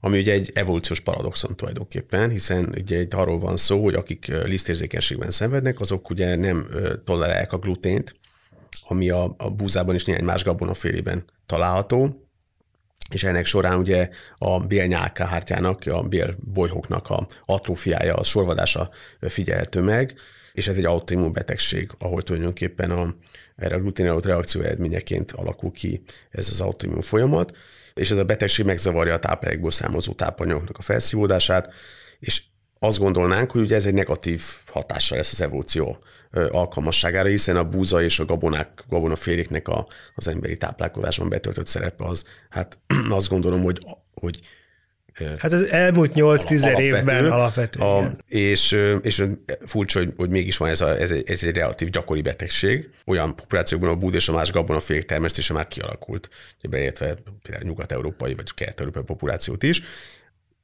[0.01, 5.31] ami ugye egy evolúciós paradoxon tulajdonképpen, hiszen ugye egy arról van szó, hogy akik lisztérzékenységben
[5.31, 6.69] szenvednek, azok ugye nem
[7.05, 8.15] tolerálják a glutént,
[8.89, 12.29] ami a, a búzában és néhány más gabonafélében található,
[13.11, 20.15] és ennek során ugye a bélnyálkahártyának, a bélbolyhoknak a atrófiája, a sorvadása figyelhető meg,
[20.53, 23.15] és ez egy autoimmun betegség, ahol tulajdonképpen a,
[23.57, 27.57] erre a gluténelót reakció eredményeként alakul ki ez az autoimmun folyamat,
[27.95, 31.73] és ez a betegség megzavarja a táplálékból származó tápanyagoknak a felszívódását,
[32.19, 32.43] és
[32.79, 35.99] azt gondolnánk, hogy ugye ez egy negatív hatással lesz az evolúció
[36.51, 42.25] alkalmasságára, hiszen a búza és a gabonák, gabonaféléknek a, az emberi táplálkozásban betöltött szerepe az,
[42.51, 43.79] hát azt gondolom, hogy,
[44.15, 44.41] hogy
[45.39, 47.81] Hát az elmúlt 8-10 évben alapvető.
[47.81, 49.25] A, és, és
[49.67, 52.91] furcsa, hogy, hogy mégis van ez, a, ez, egy, ez egy relatív gyakori betegség.
[53.07, 56.29] Olyan populációkban a búd és a más gabonafélék termesztése már kialakult,
[56.71, 59.83] beértve például nyugat-európai vagy kelet-európai populációt is.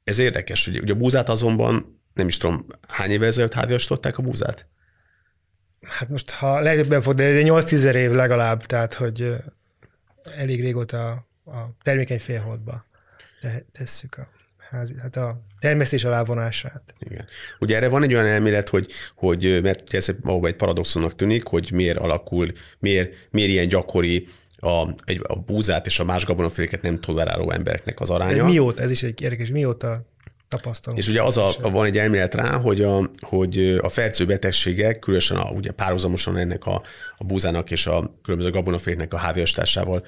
[0.03, 4.21] Ez érdekes, hogy ugye a búzát azonban nem is tudom, hány éve ezelőtt háziasították a
[4.21, 4.67] búzát?
[5.81, 9.35] Hát most, ha legtöbben fog, de ez 8-10 év legalább, tehát hogy
[10.35, 11.09] elég régóta
[11.45, 12.85] a termékeny félholdba
[13.71, 14.27] tesszük a
[14.69, 16.93] házi, hát a termesztés alávonását.
[16.99, 17.27] Igen.
[17.59, 20.09] Ugye erre van egy olyan elmélet, hogy, hogy mert ez
[20.41, 25.99] egy paradoxonnak tűnik, hogy miért alakul, miért, miért ilyen gyakori a, egy, a búzát és
[25.99, 28.35] a más gabonaféléket nem toleráló embereknek az aránya.
[28.35, 30.05] De mióta, ez is egy érdekes, mióta
[30.51, 31.01] tapasztalunk.
[31.01, 35.37] És ugye az a, van egy elmélet rá, hogy a, hogy a fertőző betegségek, különösen
[35.37, 36.81] a, ugye párhuzamosan ennek a,
[37.17, 40.05] a búzának és a különböző gabonaféknek a háviastásával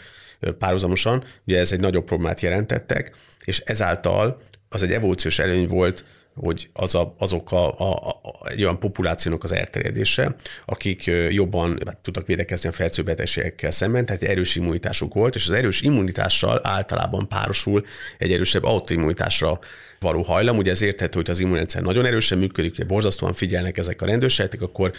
[0.60, 6.70] párhuzamosan, ugye ez egy nagyobb problémát jelentettek, és ezáltal az egy evolúciós előny volt hogy
[6.74, 12.28] az a, azok a, a, a, egy olyan populációnak az elterjedése, akik jobban hát, tudtak
[12.28, 17.86] védekezni a fertőbetegségekkel szemben, tehát egy erős immunitásuk volt, és az erős immunitással általában párosul
[18.18, 19.60] egy erősebb autoimmunitásra
[20.04, 20.58] való hajlam.
[20.58, 24.62] Ugye ez érthető, hogy az immunrendszer nagyon erősen működik, ugye borzasztóan figyelnek ezek a rendőrségek,
[24.62, 24.92] akkor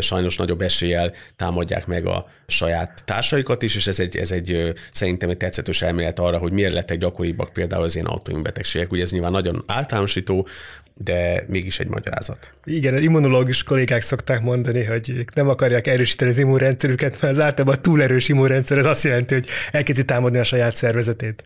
[0.00, 5.30] sajnos nagyobb eséllyel támadják meg a saját társaikat is, és ez egy, ez egy szerintem
[5.30, 8.92] egy tetszetős elmélet arra, hogy miért lettek gyakoribbak például az ilyen autoimmunbetegségek.
[8.92, 10.48] Ugye ez nyilván nagyon általánosító,
[10.94, 12.54] de mégis egy magyarázat.
[12.64, 17.40] Igen, az immunológus kollégák szokták mondani, hogy ők nem akarják erősíteni az immunrendszerüket, mert az
[17.40, 21.44] általában a túlerős immunrendszer, ez azt jelenti, hogy elkezdi támadni a saját szervezetét.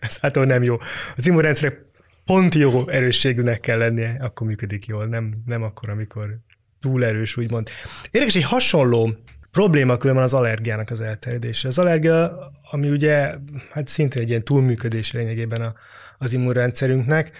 [0.00, 0.76] Ez általában nem jó.
[1.16, 1.87] Az immunrendszerek
[2.28, 6.38] pont jó erősségűnek kell lennie, akkor működik jól, nem, nem akkor, amikor
[6.80, 7.68] túl erős, úgymond.
[8.10, 9.14] Érdekes, egy hasonló
[9.50, 11.68] probléma különben az allergiának az elterjedése.
[11.68, 13.34] Az allergia, ami ugye
[13.70, 15.74] hát szintén egy ilyen túlműködés lényegében a,
[16.18, 17.30] az immunrendszerünknek,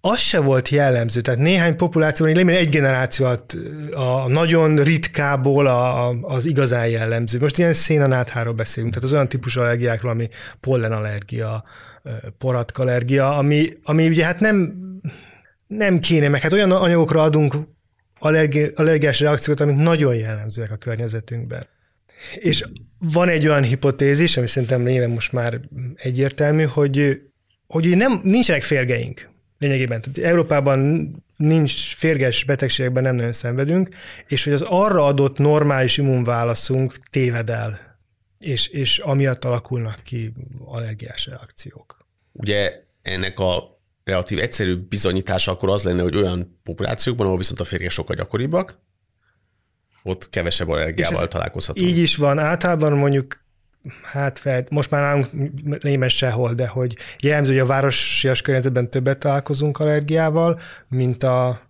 [0.00, 3.26] az se volt jellemző, tehát néhány populációban, egy generáció
[3.94, 7.38] a nagyon ritkából a, a, az igazán jellemző.
[7.38, 10.28] Most ilyen szénanátháról beszélünk, tehát az olyan típusú allergiákról, ami
[10.60, 11.64] pollenallergia,
[12.38, 14.74] poratkallergia, ami, ami ugye hát nem,
[15.66, 17.54] nem kéne, meg hát olyan anyagokra adunk
[18.18, 21.66] allergi, allergiás reakciót, amik nagyon jellemzőek a környezetünkben.
[22.34, 22.64] És
[22.98, 25.60] van egy olyan hipotézis, ami szerintem lényegében most már
[25.94, 27.20] egyértelmű, hogy,
[27.66, 30.00] hogy nem, nincsenek férgeink lényegében.
[30.00, 33.88] Tehát Európában nincs férges betegségekben nem nagyon szenvedünk,
[34.26, 37.91] és hogy az arra adott normális immunválaszunk téved el,
[38.42, 40.32] és, és amiatt alakulnak ki
[40.64, 42.06] allergiás reakciók.
[42.32, 47.64] Ugye ennek a relatív egyszerű bizonyítása akkor az lenne, hogy olyan populációkban, ahol viszont a
[47.64, 48.78] férgek sokkal gyakoribbak,
[50.02, 51.86] ott kevesebb allergiával találkozhatunk.
[51.86, 52.38] Így is van.
[52.38, 53.40] Általában mondjuk
[54.02, 55.28] hát fel, most már nálunk
[55.82, 61.60] német sehol, de hogy jellemző, hogy a városias környezetben többet találkozunk allergiával, mint a,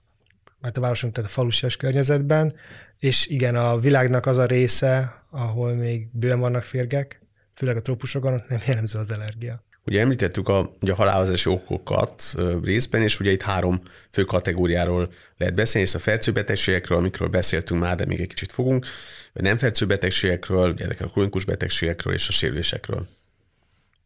[0.63, 2.55] hát a városunk, tehát a falusias környezetben,
[3.03, 7.21] és igen, a világnak az a része, ahol még bőven vannak férgek,
[7.55, 9.65] főleg a trópusokon, ott nem jellemző az allergia.
[9.85, 15.55] Ugye említettük a, ugye a halálozási okokat részben, és ugye itt három fő kategóriáról lehet
[15.55, 18.87] beszélni, és a fertőbetegségekről, amikről beszéltünk már, de még egy kicsit fogunk,
[19.33, 23.09] vagy nem fertőbetegségekről, ezekről a krónikus betegségekről és a sérülésekről.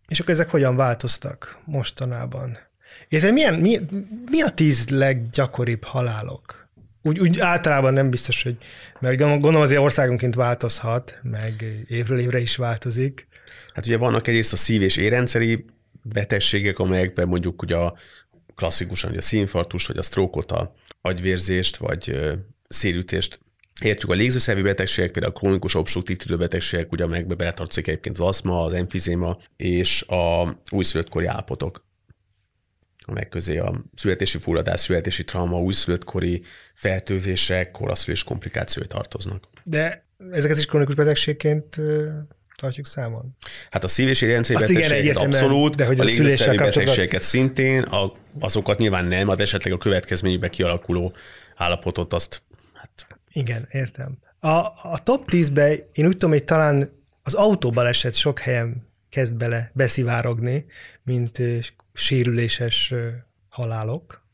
[0.09, 2.59] És akkor ezek hogyan változtak mostanában?
[3.09, 3.81] És milyen, mi,
[4.31, 6.66] mi a tíz leggyakoribb halálok?
[7.07, 8.57] Úgy, úgy általában nem biztos, hogy,
[9.01, 13.29] mert gondolom azért országonként változhat, meg évről évre is változik.
[13.75, 15.65] Hát ugye vannak egyrészt a szív- és érrendszeri
[16.03, 17.97] betegségek, amelyekben mondjuk ugye a
[18.55, 22.35] klasszikusan ugye a színfartust, vagy a sztrókot, a agyvérzést, vagy
[22.69, 23.41] szélütést
[23.81, 28.65] Értjük a légzőszervi betegségek, például a krónikus obstruktív betegségek, ugye amelyekbe beletartozik egyébként az aszma,
[28.65, 31.86] az emfizéma és a újszülöttkori állapotok
[33.07, 36.43] amelyek közé a születési fulladás, születési trauma, újszülöttkori
[36.75, 39.45] fertőzések, koraszülés komplikációi tartoznak.
[39.65, 41.77] De ezeket is krónikus betegségként
[42.57, 43.37] tartjuk számon?
[43.71, 48.79] Hát a szív- és betegségeket abszolút, de hogy a, a légzőszervi betegségeket szintén, a, azokat
[48.79, 51.15] nyilván nem, az esetleg a következményben kialakuló
[51.55, 52.43] állapotot azt
[52.73, 53.07] hát...
[53.33, 54.19] Igen, értem.
[54.39, 54.49] A,
[54.83, 56.91] a top 10-be én úgy tudom, hogy talán
[57.23, 60.67] az autóbaleset sok helyen kezd bele beszivárogni,
[61.03, 61.43] mint
[61.97, 62.95] sérüléses
[63.49, 64.25] halálok.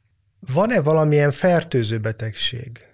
[0.40, 2.87] Van-e valamilyen fertőző betegség?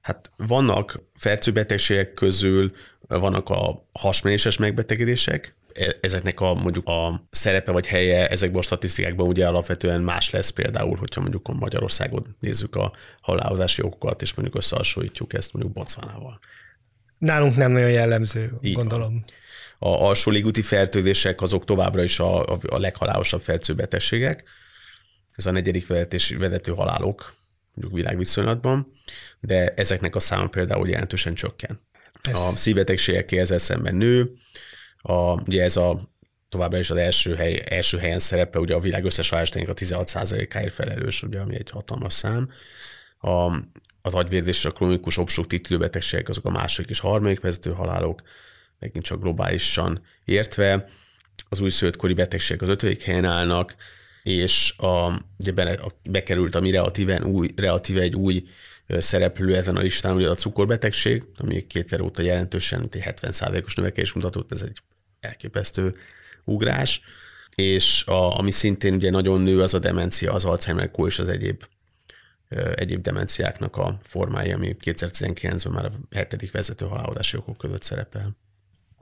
[0.00, 7.86] Hát vannak fertőbetegségek közül, vannak a hasmenéses megbetegedések, e, ezeknek a mondjuk a szerepe vagy
[7.86, 12.92] helye ezekben a statisztikákban ugye alapvetően más lesz például, hogyha mondjuk a Magyarországon nézzük a
[13.20, 16.38] halálozási okokat, és mondjuk összehasonlítjuk ezt mondjuk Botswanával.
[17.18, 19.12] Nálunk nem nagyon jellemző, Így gondolom.
[19.12, 19.24] Van.
[19.78, 24.44] A alsó légúti fertőzések azok továbbra is a, a, a leghalálosabb fertőbetegségek.
[25.34, 27.34] Ez a negyedik vezetés, vezető halálok,
[27.74, 28.92] mondjuk világviszonylatban,
[29.40, 31.80] de ezeknek a száma például jelentősen csökken.
[32.22, 32.40] Ez...
[32.40, 34.32] A szívbetegségek ezzel szemben nő,
[34.96, 36.08] a, ugye ez a
[36.48, 40.72] továbbra is az első, hely, első helyen szerepe, ugye a világ összes halástánynak a 16%-áért
[40.72, 42.50] felelős, ugye, ami egy hatalmas szám.
[43.18, 43.52] A,
[44.02, 48.22] az agyvérdés és a krónikus obstruktív tüdőbetegségek azok a második és harmadik vezető halálok,
[48.78, 50.88] megint csak globálisan értve.
[51.48, 53.74] Az újszülöttkori betegségek az ötödik helyen állnak,
[54.22, 58.44] és a, ugye be, a, bekerült, ami relatíven új, relatíve egy új
[58.88, 63.74] szereplő ezen a listán, ugye a cukorbetegség, ami két év óta jelentősen, mint egy 70%-os
[63.74, 64.78] növekedés mutatott, ez egy
[65.20, 65.96] elképesztő
[66.44, 67.00] ugrás,
[67.54, 71.64] és a, ami szintén ugye nagyon nő, az a demencia, az Alzheimer és az egyéb
[72.74, 78.36] egyéb demenciáknak a formái, ami 2019-ben már a hetedik vezető halálozási okok között szerepel.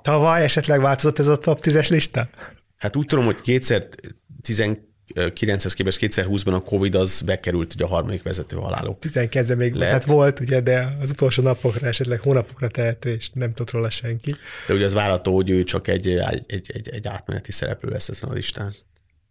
[0.07, 2.29] Tavaly esetleg változott ez a top 10-es lista?
[2.77, 8.57] Hát úgy tudom, hogy 2019-hez képest 2020-ban a Covid az bekerült ugye a harmadik vezető
[8.57, 8.99] halálok.
[8.99, 9.93] 19 még Lehet.
[9.93, 14.35] hát volt, ugye, de az utolsó napokra, esetleg hónapokra tehető, és nem tudott róla senki.
[14.67, 18.29] De ugye az várható, hogy ő csak egy, egy, egy, egy átmeneti szereplő lesz ezen
[18.29, 18.75] a listán.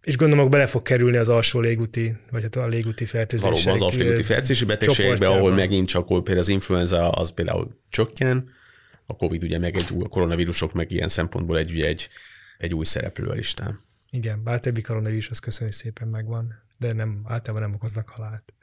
[0.04, 3.52] És gondolom, bele fog kerülni az alsó légúti, vagy hát a légúti fertőzések.
[3.52, 8.54] Valóban az alsó légúti fertőzési betegségekben, ahol megint csak például az influenza az például csökken,
[9.06, 12.10] a Covid ugye meg egy új, a koronavírusok meg ilyen szempontból egy, egy,
[12.58, 13.80] egy új szereplő a listán.
[14.10, 18.54] Igen, bár többi koronavírus, az köszönjük szépen megvan, de nem, általában nem okoznak halált.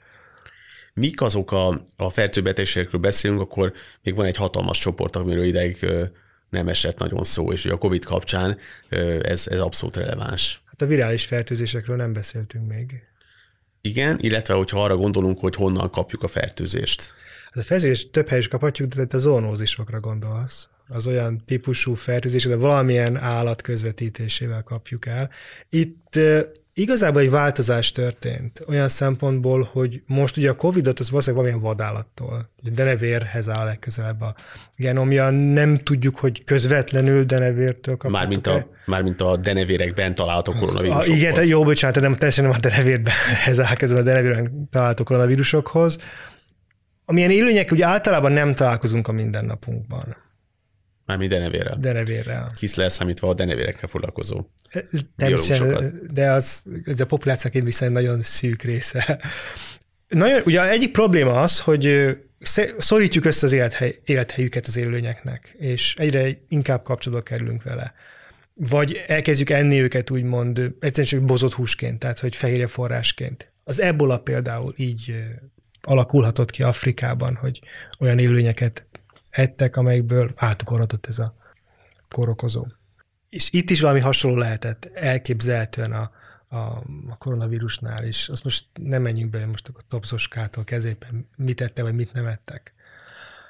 [0.94, 5.86] Mik azok a, a fertőbetegségekről beszélünk, akkor még van egy hatalmas csoport, amiről ideig
[6.50, 10.62] nem esett nagyon szó, és ugye a COVID kapcsán ez, ez abszolút releváns.
[10.66, 13.02] Hát a virális fertőzésekről nem beszéltünk még.
[13.80, 17.12] Igen, illetve hogyha arra gondolunk, hogy honnan kapjuk a fertőzést.
[17.52, 20.68] Hát a fertőzést több helyes kaphatjuk, de te a zoonózisokra gondolsz.
[20.88, 25.30] Az olyan típusú fertőzés, de valamilyen állat közvetítésével kapjuk el.
[25.68, 26.18] Itt
[26.74, 32.50] igazából egy változás történt olyan szempontból, hogy most ugye a Covid-ot az valószínűleg valamilyen vadállattól,
[32.72, 34.34] denevérhez áll legközelebb a
[34.76, 38.12] genomja, nem tudjuk, hogy közvetlenül denevértől kapjuk.
[38.12, 41.08] Mármint a, mármint a denevérekben található koronavírusokhoz.
[41.08, 43.14] A, igen, jó, bocsánat, nem, teljesen nem a denevérben
[43.56, 45.98] áll közel a denevérben található koronavírusokhoz,
[47.04, 50.16] amilyen élőnyek ugye általában nem találkozunk a mindennapunkban.
[51.06, 51.76] Mármint denevérrel.
[51.80, 52.52] Denevérrel.
[52.56, 54.44] Kis számítva a denevérekkel foglalkozó
[55.16, 59.20] Természetesen, de az, az a populációk egy viszonylag nagyon szűk része.
[60.08, 62.16] Nagyon, ugye egyik probléma az, hogy
[62.78, 67.94] szorítjuk össze az élethely, élethelyüket az élőlényeknek, és egyre inkább kapcsolatba kerülünk vele.
[68.54, 73.52] Vagy elkezdjük enni őket úgymond egyszerűen csak bozott húsként, tehát hogy fehérje forrásként.
[73.64, 75.14] Az ebola például így
[75.82, 77.60] alakulhatott ki Afrikában, hogy
[77.98, 78.86] olyan élőlényeket
[79.30, 81.34] ettek, amelyekből átukorhatott ez a
[82.08, 82.66] korokozó.
[83.28, 86.10] És itt is valami hasonló lehetett elképzelhetően a,
[86.48, 86.56] a,
[87.08, 88.28] a koronavírusnál is.
[88.28, 92.72] Azt most nem menjünk be most a topszoskától kezében, mit ette, vagy mit nem ettek.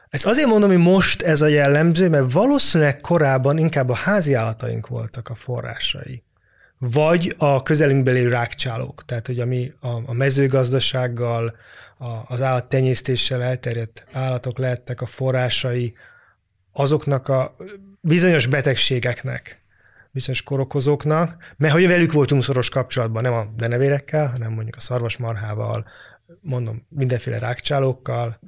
[0.09, 4.87] Ezt azért mondom, hogy most ez a jellemző, mert valószínűleg korábban inkább a házi állataink
[4.87, 6.23] voltak a forrásai.
[6.79, 11.57] Vagy a közelünkben lévő rákcsálók, tehát hogy ami a, a mezőgazdasággal,
[12.03, 15.95] a, az állattenyésztéssel elterjedt állatok lehettek a forrásai
[16.73, 17.57] azoknak a
[18.01, 19.63] bizonyos betegségeknek,
[20.11, 25.87] bizonyos korokozóknak, mert hogy velük voltunk szoros kapcsolatban, nem a denevérekkel, hanem mondjuk a szarvasmarhával,
[26.41, 28.39] mondom, mindenféle rákcsálókkal,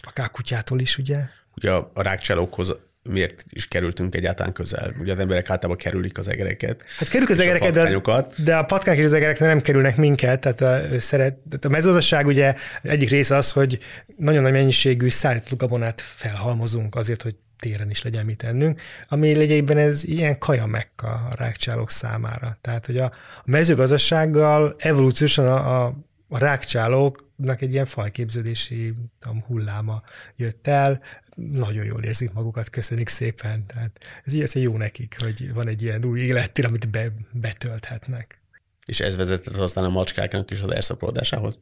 [0.00, 1.20] akár kutyától is, ugye?
[1.56, 4.94] Ugye a, a rákcsálókhoz miért is kerültünk egyáltalán közel?
[5.00, 6.84] Ugye az emberek általában kerülik az egereket.
[6.98, 10.40] Hát kerülik az egereket, de, az, de a patkányok és az egerek nem kerülnek minket,
[10.40, 13.78] tehát a, szeret, tehát a mezőgazdaság ugye egyik része az, hogy
[14.16, 19.78] nagyon nagy mennyiségű szállított gabonát felhalmozunk azért, hogy téren is legyen mit ennünk, ami legyében
[19.78, 22.58] ez ilyen kaja mekka a rákcsálók számára.
[22.60, 23.12] Tehát, hogy a, a
[23.44, 25.94] mezőgazdasággal evolúciósan a, a,
[26.28, 30.02] a rákcsálóknak egy ilyen fajképződési tudom, hulláma
[30.36, 31.02] jött el,
[31.36, 33.66] nagyon jól érzik magukat, köszönik szépen.
[33.66, 38.42] Tehát ez, ez jó nekik, hogy van egy ilyen új élettér, amit be, betölthetnek.
[38.86, 41.60] És ez vezetett aztán a macskáknak is az elszaporodásához?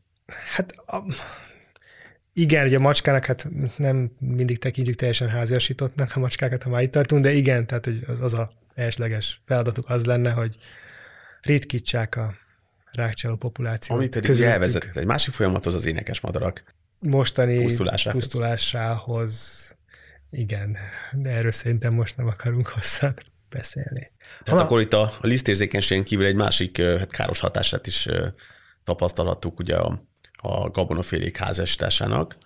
[0.55, 1.05] Hát a,
[2.33, 6.90] igen, ugye a macskának hát nem mindig tekintjük teljesen háziasítottnak a macskákat, ha már itt
[6.90, 10.57] tartunk, de igen, tehát hogy az, az a elsleges feladatuk az lenne, hogy
[11.40, 12.35] ritkítsák a
[12.92, 13.98] rákcsáló populációt.
[13.98, 16.64] Ami pedig elvezetett egy másik folyamathoz az énekes madarak
[16.98, 18.22] mostani pusztulásához.
[18.22, 19.61] pusztulásához.
[20.31, 20.76] Igen,
[21.12, 23.14] de erről szerintem most nem akarunk hosszan
[23.48, 24.11] beszélni.
[24.42, 28.09] Tehát ha, akkor itt a lisztérzékenységen kívül egy másik hát káros hatását is
[28.85, 30.00] tapasztalhattuk ugye a
[30.42, 32.37] a gabonafélék házasításának,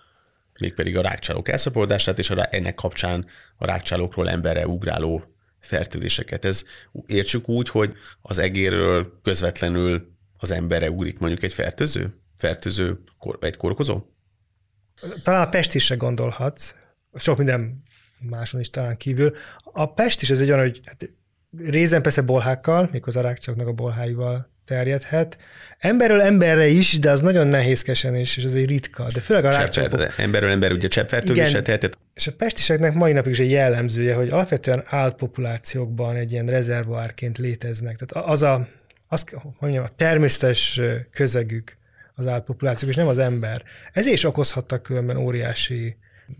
[0.59, 3.25] mégpedig a rákcsálók elszaporodását, és ennek kapcsán
[3.57, 5.23] a rákcsálókról emberre ugráló
[5.59, 6.45] fertőzéseket.
[6.45, 6.63] Ez
[7.05, 12.13] értsük úgy, hogy az egérről közvetlenül az emberre ugrik mondjuk egy fertőző?
[12.37, 12.99] Fertőző,
[13.39, 14.01] egy korkozó?
[15.23, 16.75] Talán a pest is gondolhatsz,
[17.15, 17.83] sok minden
[18.19, 19.33] máson is talán kívül.
[19.63, 21.09] A pest is ez egy olyan, hogy hát
[21.57, 25.37] részen persze bolhákkal, méghozzá a rákcsálóknak a bolháival terjedhet.
[25.77, 29.49] Emberről emberre is, de az nagyon nehézkesen is, és az egy ritka, de főleg a
[29.49, 30.13] rákcsapok.
[30.17, 31.97] Emberről ember ugye cseppfertőzése tehetett.
[32.13, 37.95] És a pestiseknek mai napig is egy jellemzője, hogy alapvetően állatpopulációkban egy ilyen rezervoárként léteznek.
[37.95, 38.67] Tehát az a,
[39.07, 39.25] az,
[39.59, 41.77] mondjam, a természetes közegük
[42.15, 43.63] az állatpopulációk, és nem az ember.
[43.93, 45.97] Ezért is okozhattak különben óriási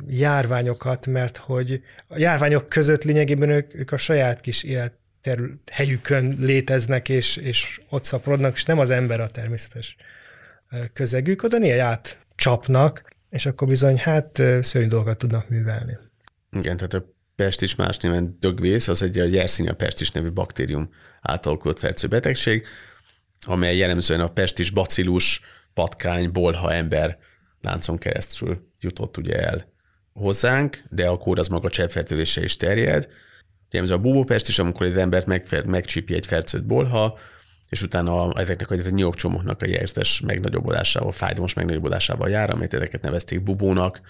[0.07, 6.35] járványokat, mert hogy a járványok között lényegében ők, ők a saját kis élet terül, helyükön
[6.39, 9.95] léteznek, és, és ott szaporodnak, és nem az ember a természetes
[10.93, 11.99] közegük, oda néha
[12.35, 15.97] csapnak, és akkor bizony hát szörnyű dolgokat tudnak művelni.
[16.51, 20.89] Igen, tehát a pestis más néven dögvész, az egy a Yersinia pestis nevű baktérium
[21.21, 22.65] által okozott fertőző betegség,
[23.45, 25.41] amely jellemzően a pestis bacillus,
[25.73, 27.17] patkány, bolha ember
[27.61, 29.73] láncon keresztül jutott ugye el
[30.13, 33.07] hozzánk, de akkor az maga cseppfertőzése is terjed,
[33.71, 37.17] Ugye a búbópest is, amikor egy embert meg, megcsípi egy fercőt bolha,
[37.69, 44.01] és utána ezeknek a nyomokcsomóknak a jelzes megnagyobbodásával, fájdalmas megnagyobbodásával jár, amit ezeket nevezték bubónak,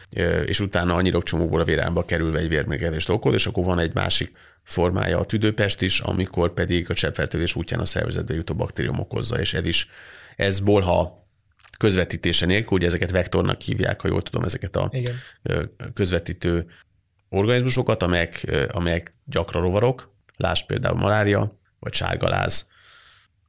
[0.46, 4.32] és utána a nyirokcsomókból a vérámba kerülve egy vérmérgezést okoz, és akkor van egy másik
[4.64, 9.54] formája a tüdőpest is, amikor pedig a cseppfertőzés útján a szervezetbe jutó baktérium okozza, és
[9.54, 9.90] ez is,
[10.36, 11.26] ez bolha
[11.78, 15.16] közvetítése nélkül, ugye ezeket vektornak hívják, ha jól tudom, ezeket a Igen.
[15.94, 16.66] közvetítő
[17.30, 22.68] organizmusokat, amelyek, amelyek gyakran rovarok, lásd például malária, vagy sárgaláz,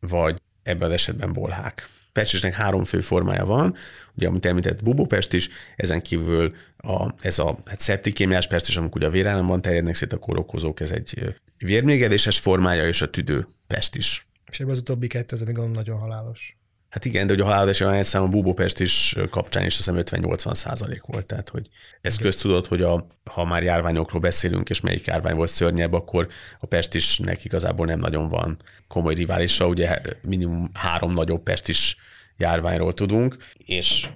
[0.00, 1.88] vagy ebben az esetben bolhák.
[2.12, 3.74] Pestisnek három fő formája van,
[4.14, 8.96] ugye amit említett bubópest is, ezen kívül a, ez a hát szeptikémiás pest is, amikor
[8.96, 13.94] ugye a vérállamban terjednek szét a kórokozók, ez egy vérmégedéses formája, és a tüdő pest
[13.94, 14.26] is.
[14.50, 16.57] És ebben az utóbbi kettő az, ami nagyon halálos.
[16.88, 20.54] Hát igen, de hogy a halálozási arányszám a Búbópest is kapcsán is azt hiszem 50-80
[20.54, 21.26] százalék volt.
[21.26, 21.68] Tehát, hogy
[22.00, 26.28] ez köztudott, hogy a, ha már járványokról beszélünk, és melyik járvány volt szörnyebb, akkor
[26.60, 28.56] a Pest is nek igazából nem nagyon van
[28.88, 29.66] komoly riválisa.
[29.66, 31.96] Ugye minimum három nagyobb Pest is
[32.36, 34.08] járványról tudunk, és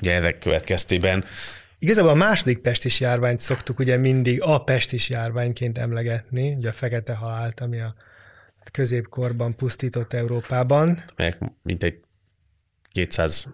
[0.00, 1.24] ugye ezek következtében
[1.82, 7.14] Igazából a második pestis járványt szoktuk ugye mindig a pestis járványként emlegetni, ugye a fekete
[7.14, 7.94] halált, ami a
[8.72, 11.04] középkorban pusztított Európában.
[11.16, 12.00] Melyek mintegy
[12.92, 13.46] 200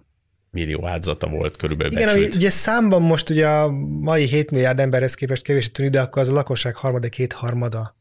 [0.51, 3.71] millió áldozata volt körülbelül Igen, ami ugye számban most ugye a
[4.01, 7.97] mai 7 milliárd emberhez képest kevés tűnik, de akkor az a lakosság harmadik kétharmada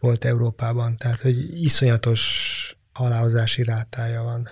[0.00, 0.96] volt Európában.
[0.96, 4.50] Tehát, hogy iszonyatos halálozási rátája van.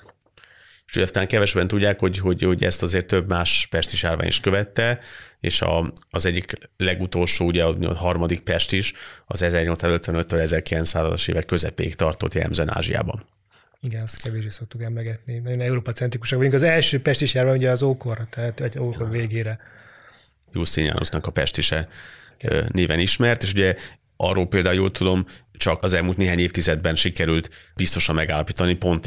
[0.87, 4.41] És ugye aztán kevesebben tudják, hogy, hogy, hogy ezt azért több más pestis járvány is
[4.41, 4.99] követte,
[5.41, 8.93] és a, az egyik legutolsó, ugye a harmadik pest is,
[9.27, 13.27] az 1855-től 1900-as évek közepéig tartott jellemzően Ázsiában.
[13.81, 15.39] Igen, azt kevésbé szoktuk emlegetni.
[15.39, 16.55] Nagyon Európa centrikusak vagyunk.
[16.55, 19.59] Az első pestis járvány ugye az ókor, tehát vagy ókor végére.
[20.53, 21.89] Justinianusnak a pestise
[22.69, 23.77] néven ismert, és ugye
[24.17, 29.07] arról például jól tudom, csak az elmúlt néhány évtizedben sikerült biztosan megállapítani pont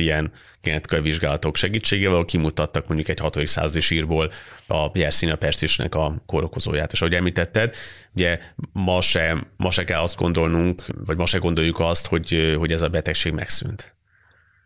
[0.61, 3.47] genetikai vizsgálatok segítségével, ahol kimutattak mondjuk egy 6.
[3.47, 4.31] századi sírból
[4.67, 6.91] a Yersinia pestisnek a kórokozóját.
[6.91, 7.75] És ahogy említetted,
[8.15, 8.39] ugye
[8.71, 12.81] ma se, ma se kell azt gondolnunk, vagy ma se gondoljuk azt, hogy, hogy ez
[12.81, 13.95] a betegség megszűnt.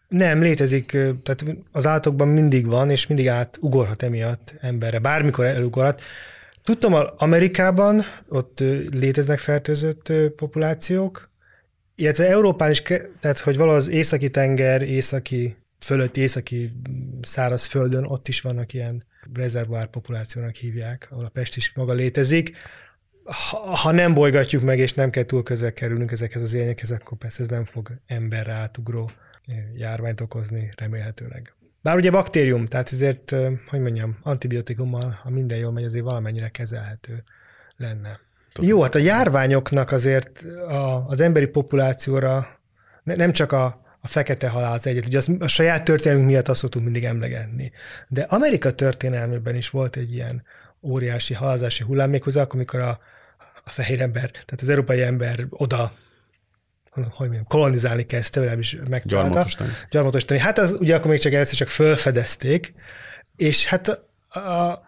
[0.08, 6.02] Nem, létezik, tehát az állatokban mindig van, és mindig átugorhat emiatt emberre, bármikor elugorhat.
[6.64, 8.60] Tudtam, Amerikában ott
[8.92, 11.30] léteznek fertőzött populációk,
[11.96, 12.82] illetve Európán is,
[13.20, 16.72] tehát hogy valahogy az északi tenger, északi, fölötti északi
[17.22, 19.04] száraz földön, ott is vannak ilyen
[19.34, 22.58] rezervár populációnak hívják, ahol a pest is maga létezik.
[23.24, 27.18] Ha, ha nem bolygatjuk meg, és nem kell túl közel kerülnünk ezekhez az élnyekhez, akkor
[27.18, 29.12] persze ez nem fog emberre átugró
[29.76, 31.54] járványt okozni remélhetőleg.
[31.82, 33.36] Bár ugye baktérium, tehát azért,
[33.68, 37.24] hogy mondjam, antibiotikummal, ha minden jól megy, azért valamennyire kezelhető
[37.78, 38.20] lenne.
[38.54, 38.70] Tudom.
[38.70, 42.60] Jó, hát a járványoknak azért a, az emberi populációra
[43.04, 46.48] ne, nem csak a, a fekete halál az egyet, ugye az, a saját történelmünk miatt
[46.48, 47.72] azt szoktunk mindig emlegetni.
[48.08, 50.44] De Amerika történelmében is volt egy ilyen
[50.82, 53.00] óriási halázási hullám, méghozzá akkor, amikor a,
[53.64, 55.94] a fehér ember, tehát az európai ember oda
[57.04, 59.30] hogy mondjam, kolonizálni kezdte, legalábbis megtalálta.
[59.30, 59.72] Gyarmatosítani.
[59.92, 60.40] Gyarmatosítani.
[60.40, 62.74] Hát az ugye akkor még csak először csak fölfedezték,
[63.36, 63.88] és hát
[64.30, 64.82] a,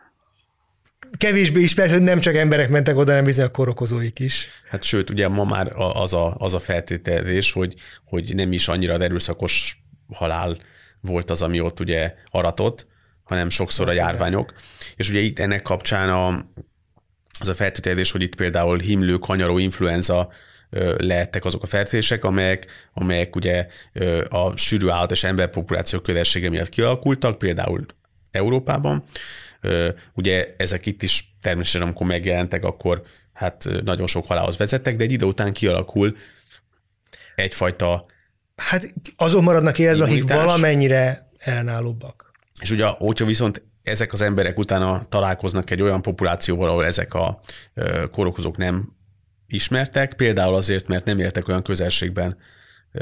[1.18, 4.47] kevésbé ismert, hogy nem csak emberek mentek oda, hanem bizony a korokozóik is.
[4.70, 8.93] Hát sőt, ugye ma már az a, az a feltételezés, hogy, hogy nem is annyira
[8.93, 9.84] erőszakos
[10.14, 10.58] halál
[11.01, 12.88] volt az, ami ott ugye aratott,
[13.24, 14.53] hanem sokszor a járványok.
[14.95, 16.51] És ugye itt ennek kapcsán a,
[17.39, 20.32] az a feltételezés, hogy itt például himlő, kanyaró, influenza
[20.97, 23.68] lehettek azok a fertőzések, amelyek, amelyek ugye
[24.30, 27.86] a sűrű állat és emberpopuláció közelsége miatt kialakultak, például
[28.32, 29.03] Európában.
[30.13, 33.01] Ugye ezek itt is természetesen, amikor megjelentek, akkor
[33.34, 36.15] hát nagyon sok halálhoz vezettek, de egy idő után kialakul
[37.36, 38.05] egyfajta
[38.57, 42.32] Hát azon maradnak életben, akik valamennyire ellenállóbbak.
[42.59, 47.39] És ugye, hogyha viszont ezek az emberek utána találkoznak egy olyan populációval, ahol ezek a
[48.11, 48.89] kórokozók nem
[49.48, 52.38] ismertek, például azért, mert nem éltek olyan közelségben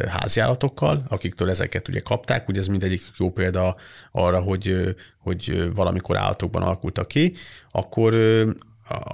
[0.08, 3.76] háziállatokkal, akiktől ezeket ugye kapták, ugye ez mindegyik jó példa
[4.12, 7.34] arra, hogy, hogy valamikor állatokban alakultak ki,
[7.72, 8.16] akkor,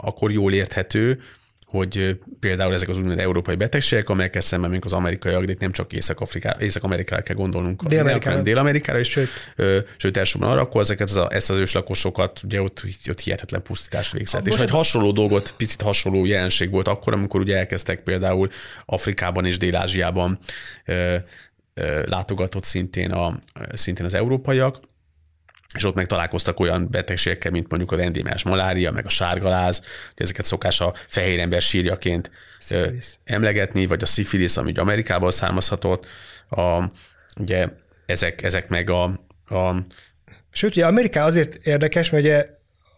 [0.01, 1.21] akkor jól érthető,
[1.71, 5.93] hogy például ezek az úgynevezett európai betegségek, amelyekkel szemben még az amerikai de nem csak
[5.93, 9.29] Észak-Afrikára, Észak-Amerikára kell gondolnunk, Dél-Amerikára, Dél-Amerikára is, sőt,
[9.97, 14.47] sőt elsősorban arra, akkor ezeket az, ezt az őslakosokat, ugye ott, ott hihetetlen pusztítás végzett.
[14.47, 18.49] És egy hasonló dolgot, picit hasonló jelenség volt akkor, amikor ugye elkezdtek például
[18.85, 20.39] Afrikában és Dél-Ázsiában
[22.05, 23.39] látogatott szintén, a,
[23.73, 24.79] szintén az európaiak,
[25.73, 30.23] és ott meg találkoztak olyan betegségekkel, mint mondjuk a vendémás malária, meg a sárgaláz, hogy
[30.23, 33.19] ezeket szokás a fehér ember sírjaként Szifilisz.
[33.23, 36.05] emlegetni, vagy a szifilisz, ami ugye Amerikából származhatott,
[36.49, 36.83] a,
[37.35, 37.67] ugye
[38.05, 39.03] ezek, ezek meg a,
[39.47, 39.85] a...
[40.51, 42.47] Sőt, ugye Ameriká azért érdekes, mert ugye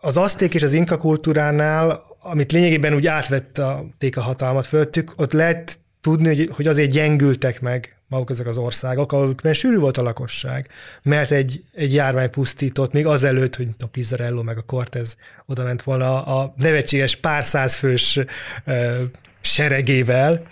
[0.02, 5.80] az aszték és az inka kultúránál, amit lényegében úgy átvették a hatalmat fölöttük, ott lehet
[6.02, 10.68] tudni, hogy azért gyengültek meg maguk ezek az országok, ahol sűrű volt a lakosság,
[11.02, 15.84] mert egy, egy járvány pusztított, még azelőtt, hogy a Pizzarello meg a Cortez oda ment
[15.84, 18.20] volna a nevetséges pár fős
[18.66, 19.02] ö,
[19.42, 20.46] seregével,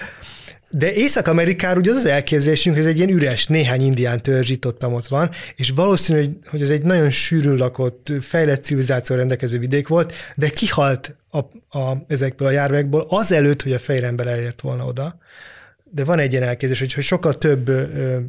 [0.74, 4.66] de Észak-Amerikára ugye az az elképzelésünk, hogy ez egy ilyen üres, néhány indián törzs itt
[4.66, 9.60] ott, ott van, és valószínű, hogy, hogy ez egy nagyon sűrűn lakott, fejlett civilizáció rendelkező
[9.60, 11.38] vidék volt, de kihalt a,
[11.80, 15.18] a, ezekből a járványokból azelőtt, hogy a fehér ember elért volna oda
[15.92, 18.20] de van egy ilyen elképzelés, hogy, hogy sokkal több ö,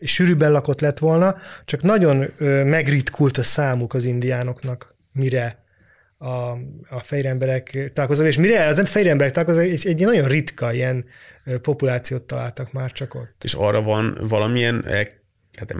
[0.00, 5.64] sűrűbben lakott lett volna, csak nagyon ö, megritkult a számuk az indiánoknak, mire
[6.18, 6.50] a,
[6.88, 11.04] a fehér emberek találkoznak, és mire az fehér emberek találkoznak, és egy nagyon ritka ilyen
[11.62, 13.44] populációt találtak már csak ott.
[13.44, 14.84] És arra van valamilyen
[15.56, 15.74] hát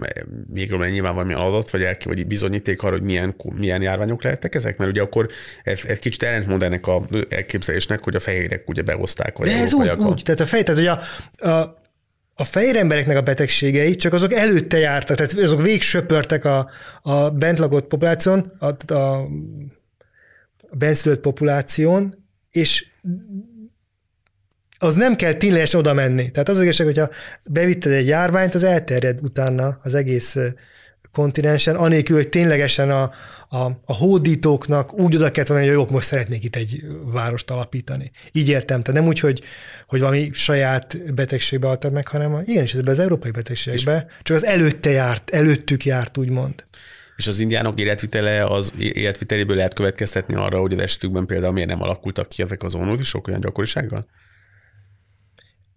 [0.53, 4.77] még nyilván valami adat, vagy, el, vagy bizonyíték arra, hogy milyen, milyen járványok lehettek ezek,
[4.77, 5.27] mert ugye akkor
[5.63, 9.37] ez egy kicsit ellentmond ennek a elképzelésnek, hogy a fehérek ugye behozták.
[9.37, 10.99] Vagy De ez úgy, úgy, tehát a fej, tehát hogy
[11.39, 11.81] a, a
[12.35, 16.69] a fehér embereknek a betegségei csak azok előtte jártak, tehát azok végsöpörtek a,
[17.01, 19.27] a bent lakott populáción, a, a, a
[20.71, 22.87] benszülött populáción, és
[24.83, 26.31] az nem kell ténylegesen oda menni.
[26.31, 27.09] Tehát az igazság, hogyha
[27.43, 30.37] bevitted egy járványt, az elterjed utána az egész
[31.11, 33.11] kontinensen, anélkül, hogy ténylegesen a,
[33.49, 38.11] a, a hódítóknak úgy oda kellett mondani, hogy jók, most szeretnék itt egy várost alapítani.
[38.31, 39.41] Így értem, tehát nem úgy, hogy,
[39.87, 45.29] hogy valami saját betegségbe adtad meg, hanem igenis, az európai betegségbe, csak az előtte járt,
[45.29, 46.63] előttük járt, úgymond.
[47.17, 51.81] És az indiánok életvitele, az életviteléből lehet következtetni arra, hogy az esetükben például miért nem
[51.81, 54.05] alakultak ki ezek az onózisok olyan gyakorisággal?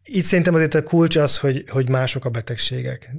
[0.09, 3.11] Itt szerintem azért a kulcs az, hogy, hogy mások a betegségek.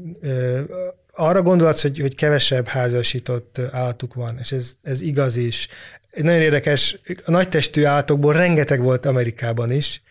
[1.11, 5.67] Arra gondolsz, hogy, hogy kevesebb házasított állatuk van, és ez, ez igaz is.
[6.15, 10.01] Nagyon érdekes, a nagytestű állatokból rengeteg volt Amerikában is,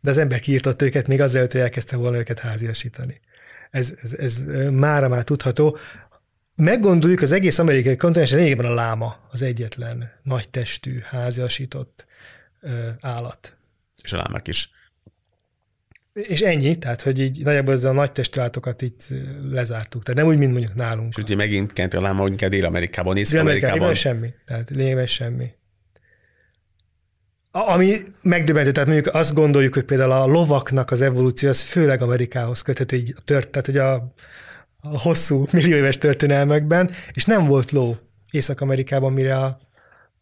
[0.00, 3.20] de az ember kiírtott őket még azért, hogy elkezdte volna őket háziasítani.
[3.70, 5.78] Ez, ez, ez mára már tudható.
[6.54, 12.06] Meggondoljuk, az egész amerikai kontinensen lényegében a láma az egyetlen nagy testű, háziasított
[13.00, 13.56] állat.
[14.02, 14.70] És a lámák is.
[16.14, 19.08] És ennyi, tehát hogy így nagyjából ezzel a nagy testülatokat itt
[19.50, 20.02] lezártuk.
[20.02, 21.16] Tehát nem úgy, mint mondjuk nálunk.
[21.16, 23.94] És ugye megint kent a láma, hogy inkább Dél-Amerikában, Észak-Amerikában.
[23.94, 24.34] semmi.
[24.46, 25.50] Tehát lényegében semmi.
[27.50, 32.62] Ami megdöbbentő, tehát mondjuk azt gondoljuk, hogy például a lovaknak az evolúció az főleg Amerikához
[32.62, 33.94] köthető, így tört, tehát hogy a,
[34.80, 37.96] a hosszú millió éves történelmekben, és nem volt ló
[38.30, 39.58] Észak-Amerikában, mire a,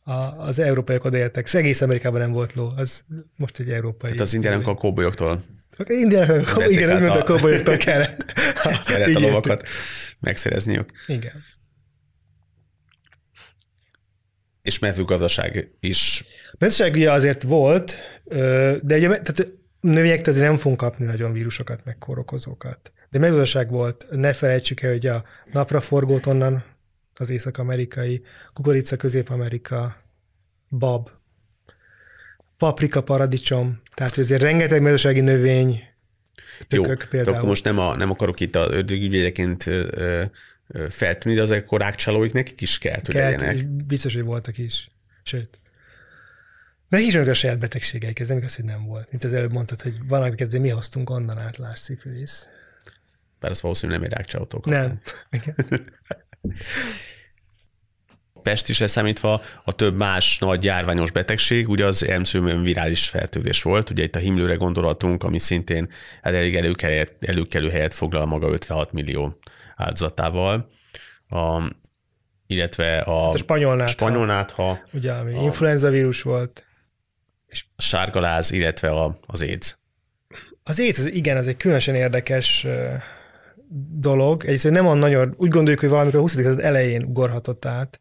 [0.03, 1.55] a, az európaiak odaértek.
[1.55, 3.05] Egész Amerikában nem volt ló, az
[3.36, 4.11] most egy európai.
[4.11, 5.43] Tehát az indiánok a kóbolyoktól
[5.89, 8.33] igen, igen, mint a kóbolyoktól kellett.
[8.87, 9.68] kellett a lovakat
[10.20, 10.91] megszerezniük.
[11.07, 11.45] Igen.
[14.62, 16.25] És mezőgazdaság is.
[16.59, 17.97] Mezőgazdaság ugye azért volt,
[18.83, 22.93] de ugye tehát növényektől azért nem fogunk kapni nagyon vírusokat, meg kórokozókat.
[23.11, 24.07] De mezőgazdaság volt.
[24.11, 26.64] Ne felejtsük el, hogy a napraforgót onnan
[27.14, 29.97] az észak-amerikai, kukorica közép-amerika,
[30.70, 31.11] bab,
[32.62, 35.82] paprika, paradicsom, tehát azért rengeteg mezőségi növény,
[36.68, 37.36] tökök Jó, például.
[37.36, 39.70] akkor most nem, a, nem akarok itt a ördögügyvédeként
[40.88, 43.66] feltűnni, de azért akkor rákcsálóik nekik is kell, hogy kell, legyenek.
[43.66, 44.90] Biztos, hogy voltak is.
[45.22, 45.58] Sőt.
[46.88, 49.10] Meg is a saját betegségeik, ez nem igaz, hogy nem volt.
[49.10, 52.48] Mint az előbb mondtad, hogy van, akiket mi hoztunk onnan át, láss szifilisz.
[53.40, 55.00] Bár az valószínűleg nem egy rákcsálótól Nem.
[58.43, 63.90] Pest is leszámítva a több más nagy járványos betegség, ugye az emszőmön virális fertőzés volt,
[63.90, 65.88] ugye itt a himlőre gondolatunk, ami szintén
[66.22, 69.38] hát elég előkelő, előkelő helyet foglal maga 56 millió
[69.76, 70.70] áldozatával.
[71.28, 71.72] A,
[72.47, 76.64] illetve a, hát a spanyol nátha, spanyol nátha ugye, ami a, influenza vírus volt.
[77.47, 79.78] És a sárgaláz, illetve a, az AIDS.
[80.62, 82.66] Az AIDS, az, igen, ez egy különösen érdekes
[83.95, 84.43] dolog.
[84.43, 86.36] Egyrészt, hogy nem van nagyon, úgy gondoljuk, hogy valamikor a 20.
[86.36, 88.01] az elején ugorhatott át,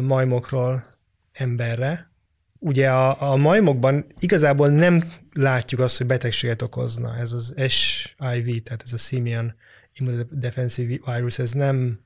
[0.00, 0.84] majmokról
[1.32, 2.10] emberre.
[2.58, 7.16] Ugye a, a majmokban igazából nem látjuk azt, hogy betegséget okozna.
[7.16, 9.54] Ez az SIV, tehát ez a Simian
[9.92, 12.00] Immunodefensive Virus, ez nem,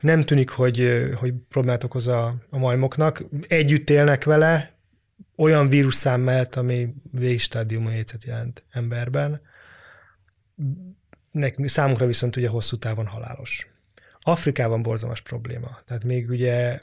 [0.00, 3.24] nem tűnik, hogy, hogy problémát okoz a, a majmoknak.
[3.48, 4.78] Együtt élnek vele,
[5.36, 9.40] olyan vírusszám mellett, ami végstádiumú éjszet jelent emberben.
[11.30, 13.68] Nekünk, számunkra viszont ugye hosszú távon halálos.
[14.30, 15.78] Afrikában borzalmas probléma.
[15.86, 16.80] Tehát még ugye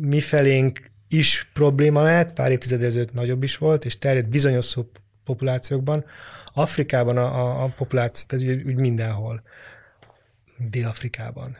[0.00, 4.76] mi felénk is probléma lehet, pár évtized ezelőtt nagyobb is volt, és terjed bizonyos
[5.24, 6.04] populációkban.
[6.52, 9.42] Afrikában a, a, a populáció, tehát úgy, úgy mindenhol.
[10.56, 11.56] Dél-Afrikában.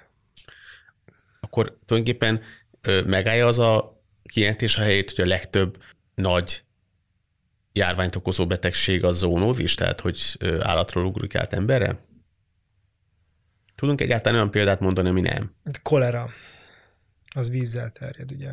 [1.41, 2.41] Akkor tulajdonképpen
[3.07, 5.83] megállja az a kijelentés a helyét, hogy a legtöbb
[6.14, 6.62] nagy
[7.72, 11.99] járványt okozó betegség a zónózis, tehát hogy állatról ugrik át emberre?
[13.79, 15.55] Tudunk egyáltalán olyan példát mondani, ami nem?
[15.83, 16.31] Kolera.
[17.35, 18.51] Az vízzel terjed, ugye.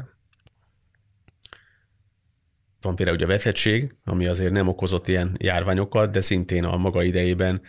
[2.81, 7.03] Van például ugye a veszettség, ami azért nem okozott ilyen járványokat, de szintén a maga
[7.03, 7.61] idejében.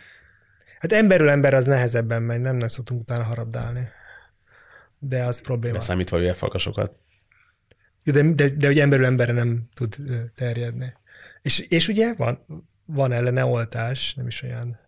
[0.79, 3.87] Hát emberről ember az nehezebben megy, nem nem szoktunk utána harabdálni.
[4.99, 5.75] De az probléma.
[5.75, 7.01] Leszámítva vérfalkasokat.
[8.03, 9.95] De, de, de hogy emberről emberre nem tud
[10.35, 10.93] terjedni.
[11.41, 12.45] És, és ugye van,
[12.85, 14.86] van ellene oltás, nem is olyan.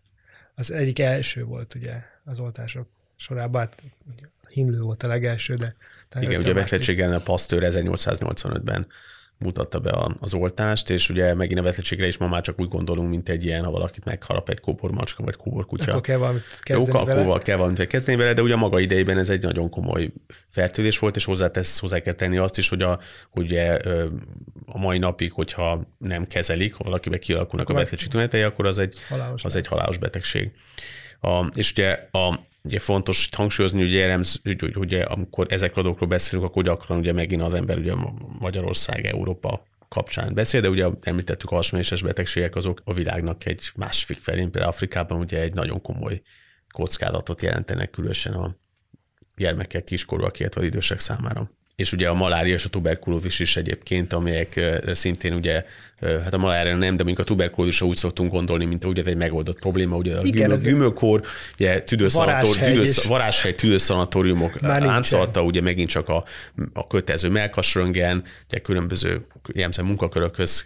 [0.60, 1.94] Az egyik első volt ugye
[2.24, 3.84] az oltások sorában, hát
[4.48, 5.76] himlő volt a legelső, de...
[6.20, 8.88] Igen, ugye a betegségen a Pasteur 1885-ben
[9.40, 13.10] mutatta be az oltást, és ugye megint a veszettségre is ma már csak úgy gondolunk,
[13.10, 15.92] mint egy ilyen, ha valakit megharap egy kóbormacska vagy kóborkutya.
[15.92, 17.40] Akkor kell valamit kezdeni Jó, vele.
[17.40, 20.12] kell valamit kezdeni vele, de ugye a maga idejében ez egy nagyon komoly
[20.50, 23.00] fertőzés volt, és hozzátesz, hozzá kell tenni azt is, hogy a,
[23.32, 23.80] ugye,
[24.66, 28.78] a mai napig, hogyha nem kezelik, ha valakiben kialakulnak akkor a veszettség tünetei, akkor az
[28.78, 30.52] egy halálos, az egy halálos betegség.
[31.22, 36.10] A, és ugye a Ugye fontos hangsúlyozni, hogy, jellemz, hogy ugye, amikor ezekről a dolgokról
[36.10, 37.94] beszélünk, akkor gyakran ugye megint az ember ugye
[38.40, 44.22] Magyarország, Európa kapcsán beszél, de ugye említettük a hasmenéses betegségek, azok a világnak egy másik
[44.22, 46.22] felén, például Afrikában ugye egy nagyon komoly
[46.72, 48.56] kockázatot jelentenek, különösen a
[49.36, 54.14] gyermekek, kiskorúak, illetve az idősek számára és ugye a malária és a tuberkulózis is egyébként,
[54.14, 54.60] amelyek
[54.92, 55.64] szintén ugye,
[56.02, 59.60] hát a malária nem, de mondjuk a tuberkulózisra úgy szoktunk gondolni, mint ugye egy megoldott
[59.60, 61.22] probléma, ugye a Igen, gümö, gyümölkór,
[61.54, 61.84] ugye
[63.08, 66.24] varázshegy, tüdőszanatóriumok láncolata, ugye megint csak a,
[66.74, 70.64] a kötelező melkasröngen, ugye különböző jellemzően munkakörökhöz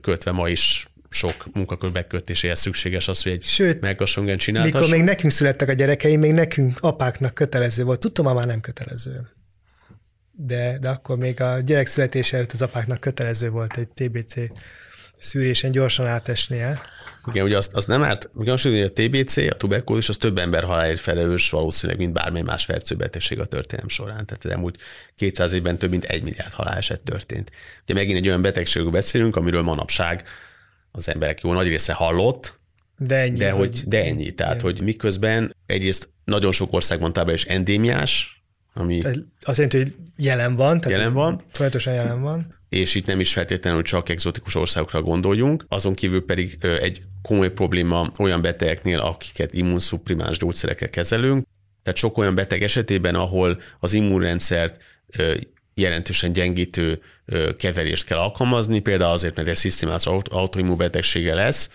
[0.00, 4.72] kötve ma is sok munkakör bekötéséhez szükséges az, hogy egy Sőt, melkasröngen csináltass.
[4.72, 8.00] Mikor még nekünk születtek a gyerekeim, még nekünk apáknak kötelező volt.
[8.00, 9.28] Tudtam, már nem kötelező
[10.36, 14.34] de, de akkor még a gyerek születése előtt az apáknak kötelező volt egy TBC
[15.16, 16.80] szűrésen gyorsan átesnie.
[17.26, 21.00] Igen, ugye azt, azt nem árt, hogy a TBC, a tuberkulózis, az több ember halálért
[21.00, 24.26] felelős valószínűleg, mint bármely más fertőbetegség a történelem során.
[24.26, 24.78] Tehát az elmúlt
[25.16, 27.50] 200 évben több mint egy milliárd haláleset történt.
[27.82, 30.22] Ugye megint egy olyan betegségről beszélünk, amiről manapság
[30.92, 32.58] az emberek jó nagy része hallott,
[32.98, 33.38] de ennyi.
[33.38, 34.32] De, hogy, de ennyi.
[34.32, 38.43] Tehát, hogy miközben egyrészt nagyon sok országban továbbra is endémiás,
[38.74, 40.80] ami tehát azt jelenti, hogy jelen van.
[40.80, 41.42] Tehát jelen van.
[41.50, 42.54] Folyamatosan jelen van.
[42.68, 48.12] És itt nem is feltétlenül csak egzotikus országokra gondoljunk, azon kívül pedig egy komoly probléma
[48.18, 51.46] olyan betegeknél, akiket immunszuprimáns gyógyszerekkel kezelünk.
[51.82, 54.82] Tehát sok olyan beteg esetében, ahol az immunrendszert
[55.74, 57.00] jelentősen gyengítő
[57.56, 61.70] keverést kell alkalmazni, például azért, mert egy szisztémás autoimmunbetegsége lesz,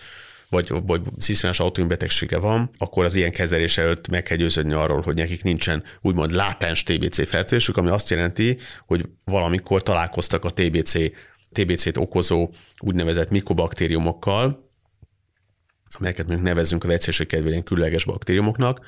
[0.50, 5.14] vagy, vagy szisztémás autoimmunbetegsége van, akkor az ilyen kezelés előtt meg kell győződni arról, hogy
[5.14, 10.92] nekik nincsen úgymond látens TBC fertőzésük, ami azt jelenti, hogy valamikor találkoztak a TBC,
[11.52, 14.70] TBC-t okozó úgynevezett mikobaktériumokkal,
[15.98, 18.86] amelyeket mondjuk nevezünk az egyszerűség kedvéért különleges baktériumoknak,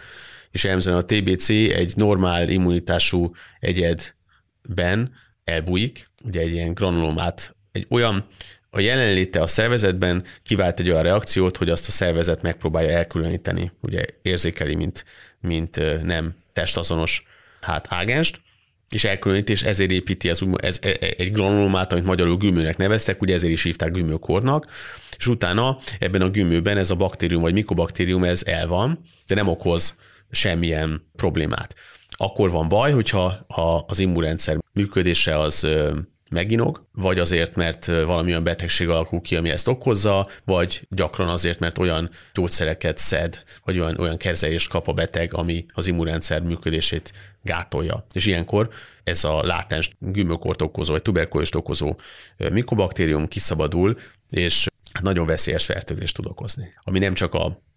[0.51, 5.13] és jellemzően a TBC egy normál immunitású egyedben
[5.45, 8.27] elbújik, ugye egy ilyen granulomát, egy olyan
[8.75, 14.05] a jelenléte a szervezetben kivált egy olyan reakciót, hogy azt a szervezet megpróbálja elkülöníteni, ugye
[14.23, 15.05] érzékeli, mint,
[15.41, 17.25] mint nem testazonos
[17.61, 18.41] hát ágenst,
[18.89, 23.35] és elkülönítés ezért építi ez, ez, e, e, egy granulomát, amit magyarul gümőnek neveztek, ugye
[23.35, 24.67] ezért is hívták gümőkornak,
[25.17, 29.49] és utána ebben a gümőben ez a baktérium vagy mikobaktérium ez el van, de nem
[29.49, 29.97] okoz
[30.31, 31.75] semmilyen problémát.
[32.11, 35.67] Akkor van baj, hogyha ha az immunrendszer működése az
[36.33, 41.59] meginog, vagy azért, mert valami olyan betegség alakul ki, ami ezt okozza, vagy gyakran azért,
[41.59, 47.13] mert olyan gyógyszereket szed, vagy olyan, olyan kezelést kap a beteg, ami az immunrendszer működését
[47.43, 48.07] gátolja.
[48.13, 48.69] És ilyenkor
[49.05, 51.97] ez a látens gümökort okozó, vagy tuberkulózist okozó
[52.37, 53.99] mikobaktérium kiszabadul,
[54.31, 54.67] és
[55.03, 56.73] nagyon veszélyes fertőzést tud okozni.
[56.77, 57.35] Ami nem csak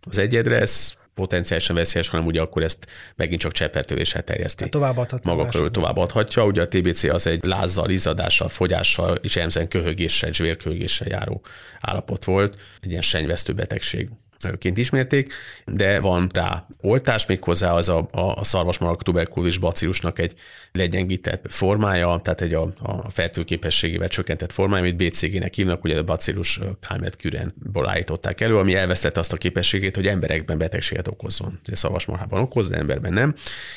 [0.08, 4.70] az egyedre, ez potenciálisan veszélyes, hanem ugye akkor ezt megint csak cseppfertőzéssel terjeszti.
[4.70, 5.34] Továbbadhatja.
[5.34, 6.46] Magakról továbbadhatja.
[6.46, 11.42] Ugye a TBC az egy lázzal, izadással, fogyással és emzen köhögéssel, zsvérköhögéssel járó
[11.80, 12.58] állapot volt.
[12.82, 14.10] Egy ilyen senyvesztő betegség
[14.58, 15.34] ként ismerték,
[15.66, 20.34] de van rá oltás, méghozzá az a, a, szarvasmarak tuberkulózis bacillusnak egy
[20.72, 26.60] legyengített formája, tehát egy a, a fertőképességével csökkentett formája, amit BCG-nek hívnak, ugye a bacillus
[26.80, 31.60] Calmet kürenból állították elő, ami elvesztette azt a képességét, hogy emberekben betegséget okozzon.
[31.68, 33.36] Ugye szarvasmarhában okoz, de emberben nem.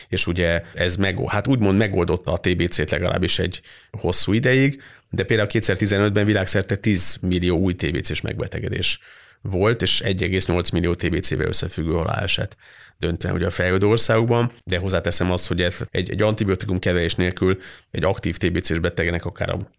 [0.08, 5.48] És ugye ez meg, hát úgymond megoldotta a TBC-t legalábbis egy hosszú ideig, de például
[5.52, 9.00] 2015-ben világszerte 10 millió új TBC-s megbetegedés
[9.42, 12.56] volt, és 1,8 millió TBC-vel összefüggő haláleset
[12.98, 17.58] döntően ugye a fejlődő országokban, de hozzáteszem azt, hogy ez egy, egy antibiotikum keverés nélkül
[17.90, 19.70] egy aktív TBC-s betegnek akár a,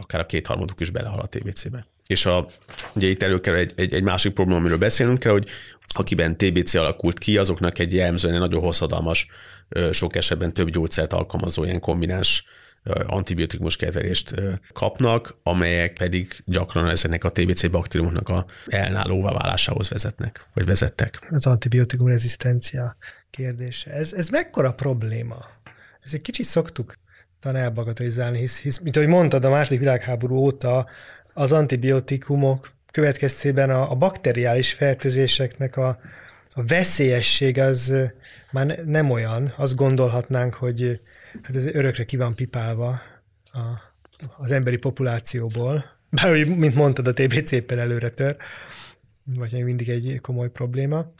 [0.00, 1.86] akár a kétharmaduk is belehal a TBC-be.
[2.06, 2.48] És a,
[2.92, 5.48] ugye itt előkerül egy, egy, egy másik probléma, amiről beszélnünk kell, hogy
[5.88, 9.26] akiben TBC alakult ki, azoknak egy jellemzően nagyon hosszadalmas,
[9.90, 12.44] sok esetben több gyógyszert alkalmazó ilyen kombináns
[13.06, 14.34] antibiotikumos kezelést
[14.72, 21.26] kapnak, amelyek pedig gyakran ezeknek a TBC baktériumoknak a elnálóvá válásához vezetnek, vagy vezettek.
[21.30, 22.96] Az antibiotikum rezisztencia
[23.30, 23.90] kérdése.
[23.90, 25.44] Ez, ez mekkora probléma?
[26.00, 26.94] Ez egy kicsit szoktuk
[27.40, 30.86] talán elbagatelizálni, hisz, hisz, mint ahogy mondtad, a második világháború óta
[31.34, 35.88] az antibiotikumok következtében a, a bakteriális fertőzéseknek a,
[36.50, 37.94] a veszélyesség az
[38.52, 39.52] már nem olyan.
[39.56, 41.00] Azt gondolhatnánk, hogy
[41.42, 42.88] hát ez örökre ki van pipálva
[43.52, 43.88] a
[44.36, 48.36] az emberi populációból, bár, mint mondtad, a TBC éppen előre tör,
[49.24, 51.12] vagy mindig egy komoly probléma.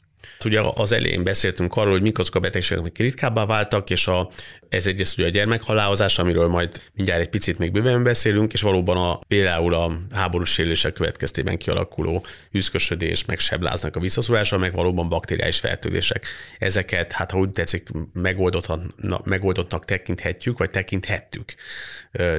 [0.45, 4.31] Ugye az elején beszéltünk arról, hogy mik azok a betegségek, amik ritkábbá váltak, és a,
[4.69, 8.97] ez egyrészt ugye a gyermekhalálozás, amiről majd mindjárt egy picit még bőven beszélünk, és valóban
[8.97, 15.59] a, például a háborús sérülések következtében kialakuló üszkösödés, meg sebláznak a visszaszolása, meg valóban bakteriális
[15.59, 16.27] fertőzések.
[16.59, 21.55] Ezeket, hát ha úgy tetszik, megoldottnak, megoldottnak tekinthetjük, vagy tekinthettük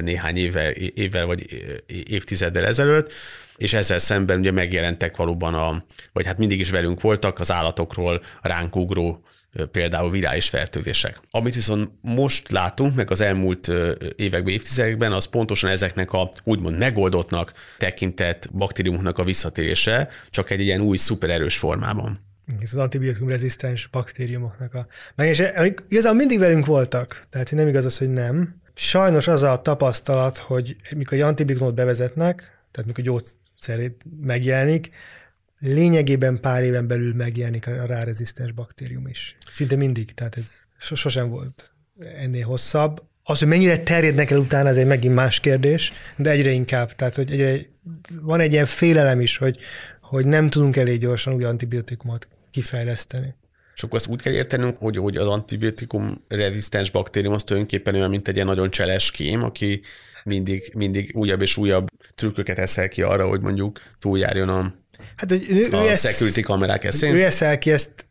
[0.00, 1.46] néhány évvel, évvel vagy
[1.86, 3.12] évtizeddel ezelőtt
[3.56, 8.22] és ezzel szemben ugye megjelentek valóban a, vagy hát mindig is velünk voltak az állatokról
[8.42, 9.24] ránk ugró
[9.70, 11.20] például virális fertőzések.
[11.30, 13.68] Amit viszont most látunk, meg az elmúlt
[14.16, 20.80] években, évtizedekben, az pontosan ezeknek a úgymond megoldottnak tekintett baktériumoknak a visszatérése, csak egy ilyen
[20.80, 22.20] új szupererős formában.
[22.60, 24.86] Ez az antibiotikum rezisztens baktériumoknak a...
[25.14, 25.42] Meg és
[25.88, 28.60] igazából mindig velünk voltak, tehát nem igaz az, hogy nem.
[28.74, 32.36] Sajnos az a tapasztalat, hogy mikor egy antibiotikumot bevezetnek,
[32.70, 33.24] tehát mikor gyógy,
[33.62, 34.90] szerint megjelenik,
[35.58, 39.36] lényegében pár éven belül megjelenik a rárezisztens baktérium is.
[39.50, 40.50] Szinte mindig, tehát ez
[40.96, 43.02] sosem volt ennél hosszabb.
[43.22, 46.92] Az, hogy mennyire terjednek el utána, ez egy megint más kérdés, de egyre inkább.
[46.92, 47.66] Tehát, hogy egyre,
[48.20, 49.58] van egy ilyen félelem is, hogy,
[50.00, 53.34] hogy nem tudunk elég gyorsan új antibiotikumot kifejleszteni.
[53.74, 58.10] És akkor azt úgy kell értenünk, hogy, hogy az antibiotikum rezisztens baktérium az tulajdonképpen olyan,
[58.10, 59.80] mint egy ilyen nagyon cseles kém, aki
[60.24, 64.74] mindig, mindig újabb és újabb trükköket eszel ki arra, hogy mondjuk túljárjon a,
[65.16, 67.14] hát, hogy ő, a ő security ezt, kamerák eszén.
[67.14, 68.06] Ő eszel ki ezt,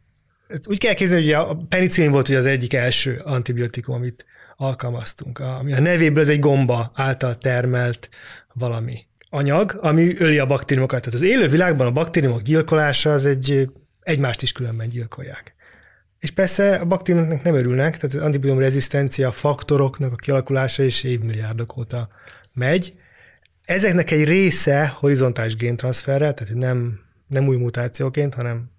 [0.47, 5.39] ezt úgy kell képzelni, hogy a penicillin volt ugye az egyik első antibiotikum, amit alkalmaztunk.
[5.39, 8.09] Ami a nevéből ez egy gomba által termelt
[8.53, 10.99] valami anyag, ami öli a baktériumokat.
[10.99, 13.70] Tehát az élő világban a baktériumok gyilkolása az egy
[14.01, 15.55] egymást is különben gyilkolják.
[16.22, 21.78] És persze a baktériumoknak nem örülnek, tehát az antibiotikum rezisztencia faktoroknak a kialakulása is évmilliárdok
[21.78, 22.09] óta
[22.53, 22.93] megy.
[23.65, 28.72] Ezeknek egy része horizontális géntranszferrel, tehát nem, nem új mutációként, hanem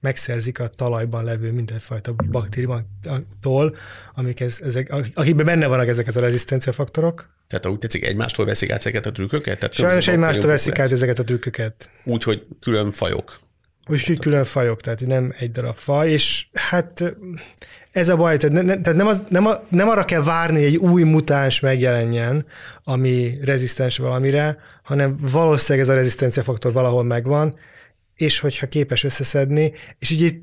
[0.00, 3.76] megszerzik a talajban levő mindenfajta baktériumtól,
[4.14, 7.28] amik ez, ezek, akikben benne vannak ezek az a rezisztencia faktorok.
[7.46, 9.58] Tehát úgy tetszik, egymástól veszik át ezeket a trükköket?
[9.58, 11.90] Tehát Sajnos egymástól veszik át ezeket a trükköket.
[12.04, 13.38] Úgy, hogy külön fajok.
[13.90, 17.16] Úgyhogy külön fajok, tehát nem egy darab faj, és hát
[17.92, 20.66] ez a baj, tehát, ne, tehát nem, az, nem, a, nem arra kell várni, hogy
[20.66, 22.46] egy új mutáns megjelenjen,
[22.84, 27.58] ami rezisztens valamire, hanem valószínűleg ez a rezisztencia faktor valahol megvan,
[28.14, 30.40] és hogyha képes összeszedni, és így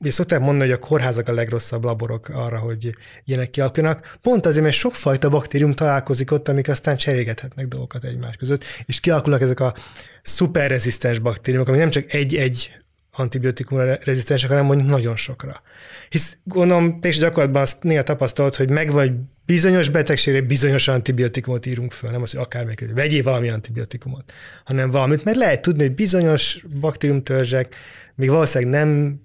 [0.00, 2.94] Ugye szokták mondani, hogy a kórházak a legrosszabb laborok arra, hogy
[3.24, 4.16] ilyenek kialakulnak.
[4.22, 9.40] Pont azért, mert sokfajta baktérium találkozik ott, amik aztán cserégethetnek dolgokat egymás között, és kialakulnak
[9.40, 9.74] ezek a
[10.22, 12.72] szuperrezisztens baktériumok, amik nem csak egy-egy
[13.10, 15.62] antibiotikumra rezisztensek, hanem mondjuk nagyon sokra.
[16.08, 19.12] Hisz gondolom, te is gyakorlatban azt néha tapasztalt, hogy meg vagy
[19.46, 24.32] bizonyos betegségre bizonyos antibiotikumot írunk föl, nem az, hogy akármelyik, hogy vegyél valami antibiotikumot,
[24.64, 27.74] hanem valamit, mert lehet tudni, hogy bizonyos baktériumtörzsek
[28.14, 29.20] még valószínűleg nem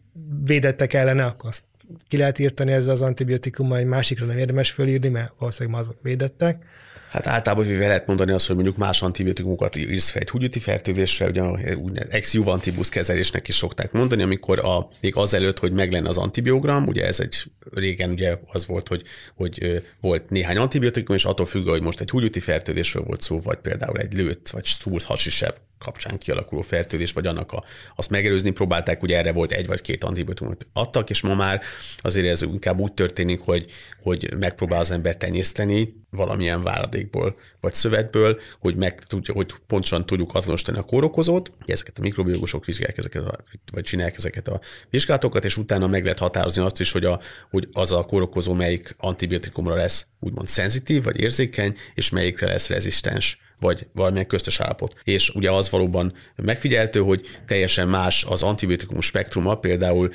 [0.45, 1.63] védettek ellene, akkor azt
[2.07, 6.65] ki lehet írtani ezzel az antibiotikummal, egy másikra nem érdemes fölírni, mert valószínűleg azok védettek.
[7.09, 11.27] Hát általában hogy lehet mondani azt, hogy mondjuk más antibiotikumokat írsz fel egy húgyúti fertőzésre,
[11.27, 11.41] ugye
[11.75, 16.17] úgynevezett ex juvantibus kezelésnek is szokták mondani, amikor a, még azelőtt, hogy meg lenne az
[16.17, 17.43] antibiogram, ugye ez egy
[17.73, 19.03] régen ugye az volt, hogy,
[19.35, 23.57] hogy volt néhány antibiotikum, és attól függő, hogy most egy húgyúti fertőzésről volt szó, vagy
[23.57, 27.63] például egy lőtt, vagy szúrt hasisebb kapcsán kialakuló fertőzés, vagy annak a,
[27.95, 31.61] azt megelőzni próbálták, ugye erre volt egy vagy két antibiotikumot adtak, és ma már
[31.97, 33.65] azért ez inkább úgy történik, hogy,
[34.01, 40.35] hogy megpróbál az ember tenyészteni valamilyen váladékból vagy szövetből, hogy meg tudja, hogy pontosan tudjuk
[40.35, 43.37] azonosítani a kórokozót, ezeket a mikrobiológusok vizsgálják ezeket, a,
[43.71, 44.59] vagy csinálják ezeket a
[44.89, 48.95] vizsgálatokat, és utána meg lehet határozni azt is, hogy, a, hogy az a kórokozó melyik
[48.97, 54.95] antibiotikumra lesz úgymond szenzitív, vagy érzékeny, és melyikre lesz rezisztens vagy valamilyen köztes állapot.
[55.03, 60.11] És ugye az valóban megfigyeltő, hogy teljesen más az antibiotikum spektruma, például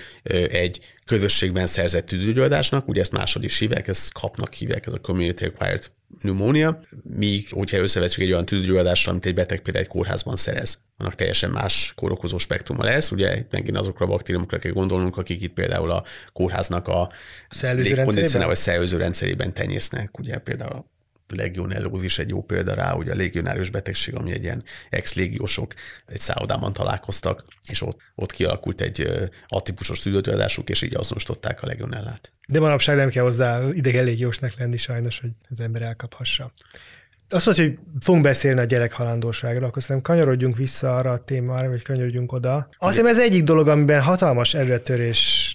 [0.51, 5.43] egy közösségben szerzett tüdőgyulladásnak, ugye ezt másod is hívják, ezt kapnak hívják, ez a community
[5.45, 10.83] acquired pneumonia, míg hogyha összevetjük egy olyan tüdőgyulladással, amit egy beteg például egy kórházban szerez,
[10.97, 15.53] annak teljesen más kórokozó spektruma lesz, ugye megint azokra a baktériumokra kell gondolnunk, akik itt
[15.53, 17.11] például a kórháznak a
[17.61, 20.85] légkondicionál vagy szellőző rendszerében tenyésznek, ugye például
[21.31, 25.75] legionellózis egy jó példa rá, ugye a legionárius betegség, ami egy ilyen ex-légiósok
[26.07, 32.33] egy szállodában találkoztak, és ott, ott kialakult egy atípusos tüdőtőadásuk, és így azonosították a legionellát.
[32.49, 36.53] De manapság nem kell hozzá idegen légiósnak lenni sajnos, hogy az ember elkaphassa.
[37.29, 41.83] Azt mondja, hogy fogunk beszélni a gyerekhalandóságról, akkor szerintem kanyarodjunk vissza arra a témára, vagy
[41.83, 42.69] kanyarodjunk oda.
[42.79, 45.55] Azt hiszem ez egyik dolog, amiben hatalmas előtörés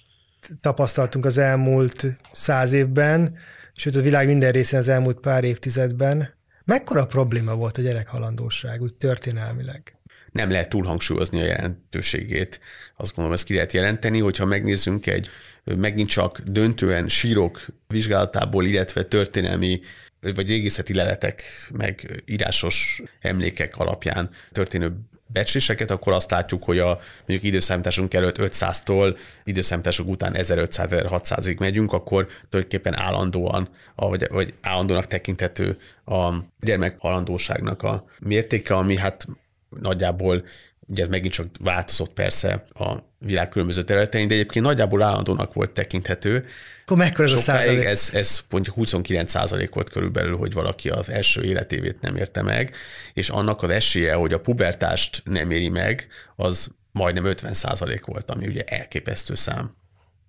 [0.62, 3.38] tapasztaltunk az elmúlt száz évben,
[3.76, 6.34] sőt a világ minden részén az elmúlt pár évtizedben,
[6.66, 9.98] Mekkora probléma volt a gyerekhalandóság, úgy történelmileg?
[10.32, 12.60] Nem lehet túlhangsúlyozni a jelentőségét.
[12.98, 15.30] Azt gondolom, ezt ki lehet jelenteni, hogyha megnézzünk egy
[15.64, 19.80] megint csak döntően sírok vizsgálatából, illetve történelmi
[20.20, 25.00] vagy régészeti leletek, meg írásos emlékek alapján történő
[25.36, 32.28] becsléseket, akkor azt látjuk, hogy a mondjuk időszámításunk előtt 500-tól időszámítások után 1500-1600-ig megyünk, akkor
[32.50, 39.28] tulajdonképpen állandóan, vagy, vagy állandónak tekintető a gyermekhalandóságnak a mértéke, ami hát
[39.70, 40.46] nagyjából
[40.88, 45.72] ugye ez megint csak változott persze a világ különböző területein, de egyébként nagyjából állandónak volt
[45.72, 46.46] tekinthető.
[46.84, 47.84] Akkor mekkora ez a százalék?
[47.84, 52.76] Ez, ez mondjuk 29 százalék volt körülbelül, hogy valaki az első életévét nem érte meg,
[53.14, 58.32] és annak az esélye, hogy a pubertást nem éri meg, az majdnem 50 százalék volt,
[58.32, 59.72] ami ugye elképesztő szám.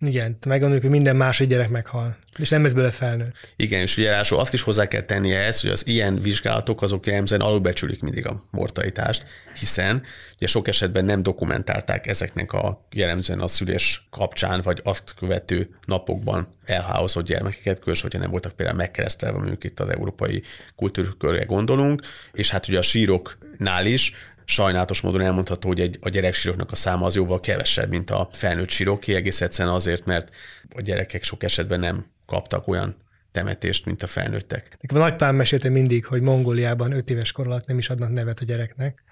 [0.01, 3.53] Igen, meggondoljuk, hogy minden másik gyerek meghal, és nem ez bele felnőtt.
[3.57, 7.07] Igen, és ugye ráadásul azt is hozzá kell tenni ehhez, hogy az ilyen vizsgálatok azok
[7.07, 9.27] jellemzően alulbecsülik mindig a mortalitást,
[9.59, 10.03] hiszen
[10.37, 16.55] ugye sok esetben nem dokumentálták ezeknek a jellemzően a szülés kapcsán, vagy azt követő napokban
[16.65, 20.43] elháozott gyermekeket, különös, hogyha nem voltak például megkeresztelve, mondjuk itt az európai
[20.75, 24.13] kultúrkörre gondolunk, és hát ugye a síroknál is
[24.49, 28.69] sajnálatos módon elmondható, hogy egy, a gyereksíroknak a száma az jóval kevesebb, mint a felnőtt
[28.69, 30.35] síroké, egész egyszerűen azért, mert
[30.75, 32.97] a gyerekek sok esetben nem kaptak olyan
[33.33, 34.77] temetést, mint a felnőttek.
[34.81, 38.41] Nekem a nagypám mesélte mindig, hogy Mongóliában 5 éves kor alatt nem is adnak nevet
[38.41, 39.03] a gyereknek.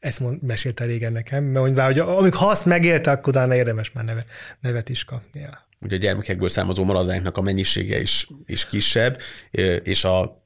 [0.00, 3.92] Ezt mond, mesélte régen nekem, mert mondja, hogy amikor ha azt megélte, akkor utána érdemes
[3.92, 4.24] már neve,
[4.60, 5.66] nevet is kapnia.
[5.80, 9.20] Ugye a gyermekekből származó maradványoknak a mennyisége is, is kisebb,
[9.82, 10.39] és a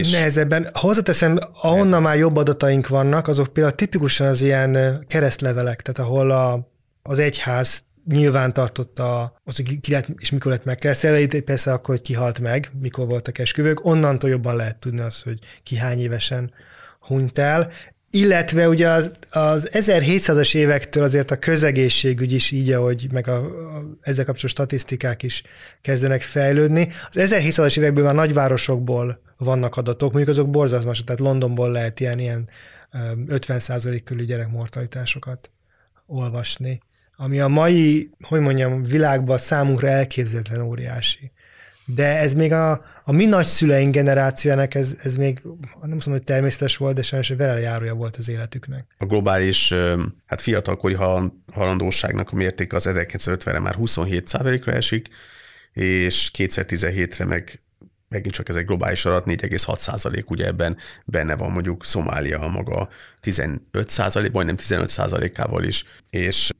[0.00, 0.70] és Nehezebben.
[0.72, 6.68] Hozzáteszem, ahonnan már jobb adataink vannak, azok például tipikusan az ilyen keresztlevelek, tehát ahol a,
[7.02, 12.04] az egyház nyilván tartotta az, hogy ki lehet, és mikor lett megkeresztelve, persze akkor, hogy
[12.04, 16.52] kihalt meg, mikor voltak esküvők, onnantól jobban lehet tudni azt, hogy ki hány évesen
[17.00, 17.70] hunyt el.
[18.12, 23.96] Illetve ugye az, az 1700-as évektől azért a közegészségügy is így, ahogy meg a, a,
[24.00, 25.42] ezzel kapcsolatos statisztikák is
[25.80, 26.88] kezdenek fejlődni.
[27.10, 32.48] Az 1700-as évekből már nagyvárosokból vannak adatok, mondjuk azok borzalmas, tehát Londonból lehet ilyen, ilyen
[32.92, 35.50] 50% körül gyerekmortalitásokat
[36.06, 36.80] olvasni,
[37.16, 41.32] ami a mai, hogy mondjam, világban számunkra elképzelhetlen óriási.
[41.84, 45.40] De ez még a, a mi nagyszüleink generációjának ez, ez még
[45.80, 48.84] nem mondom, hogy természetes volt, de sajnos vele járója volt az életüknek.
[48.98, 49.74] A globális
[50.26, 50.96] hát fiatalkori
[51.52, 55.08] halandóságnak a mértéke az 1950-re már 27 ra esik,
[55.72, 57.60] és 2017-re meg
[58.10, 62.88] megint csak ez egy globális adat, 4,6 százalék, ugye ebben benne van mondjuk Szomália maga
[63.20, 66.50] 15 százalék, majdnem 15 százalékával is, és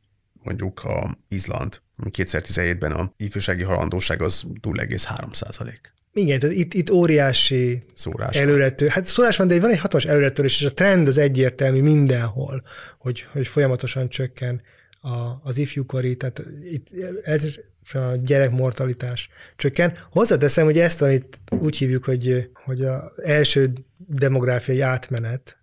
[0.43, 5.93] mondjuk a Izland, 2017-ben a ifjúsági halandóság az 0,3 százalék.
[6.13, 8.87] Igen, tehát itt, itt óriási szórás előrető.
[8.89, 12.63] Hát szórás van, de van egy hatalmas előretörés, és a trend az egyértelmű mindenhol,
[12.99, 14.63] hogy, hogy folyamatosan csökken
[15.01, 16.87] a, az ifjúkori, tehát itt
[17.23, 17.47] ez
[17.93, 19.97] a gyerekmortalitás csökken.
[20.11, 25.59] Hozzáteszem, hogy ezt, amit úgy hívjuk, hogy, hogy az első demográfiai átmenet,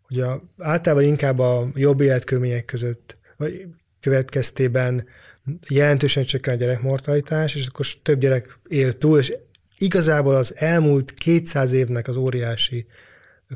[0.00, 3.66] hogy a, általában inkább a jobb életkörülmények között, vagy
[4.08, 5.06] következtében
[5.68, 9.32] jelentősen csökken a gyerekmortalitás, és akkor több gyerek él túl, és
[9.78, 12.86] igazából az elmúlt 200 évnek az óriási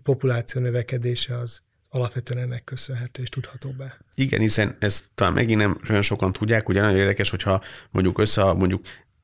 [0.02, 3.98] populáció növekedése az alapvetően ennek köszönhető és tudható be.
[4.14, 8.52] Igen, hiszen ezt talán megint nem olyan sokan tudják, ugye nagyon érdekes, hogyha mondjuk össze,
[8.52, 8.82] mondjuk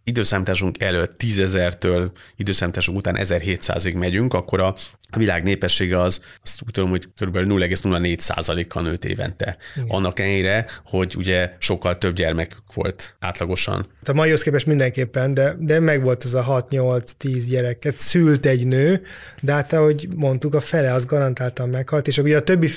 [0.09, 4.75] időszámításunk előtt 10.000-től időszámításunk után 1700-ig megyünk, akkor a
[5.17, 7.37] világ népessége az, azt úgy tudom, hogy kb.
[7.37, 9.57] 0,04%-kal nőtt évente.
[9.77, 9.89] Igen.
[9.89, 13.87] Annak ellenére, hogy ugye sokkal több gyermekük volt átlagosan.
[14.05, 19.03] A maihoz képest mindenképpen, de, de meg volt az a 6-8-10 gyereket, szült egy nő,
[19.41, 22.69] de hát ahogy mondtuk, a fele az garantáltan meghalt, és ugye a többi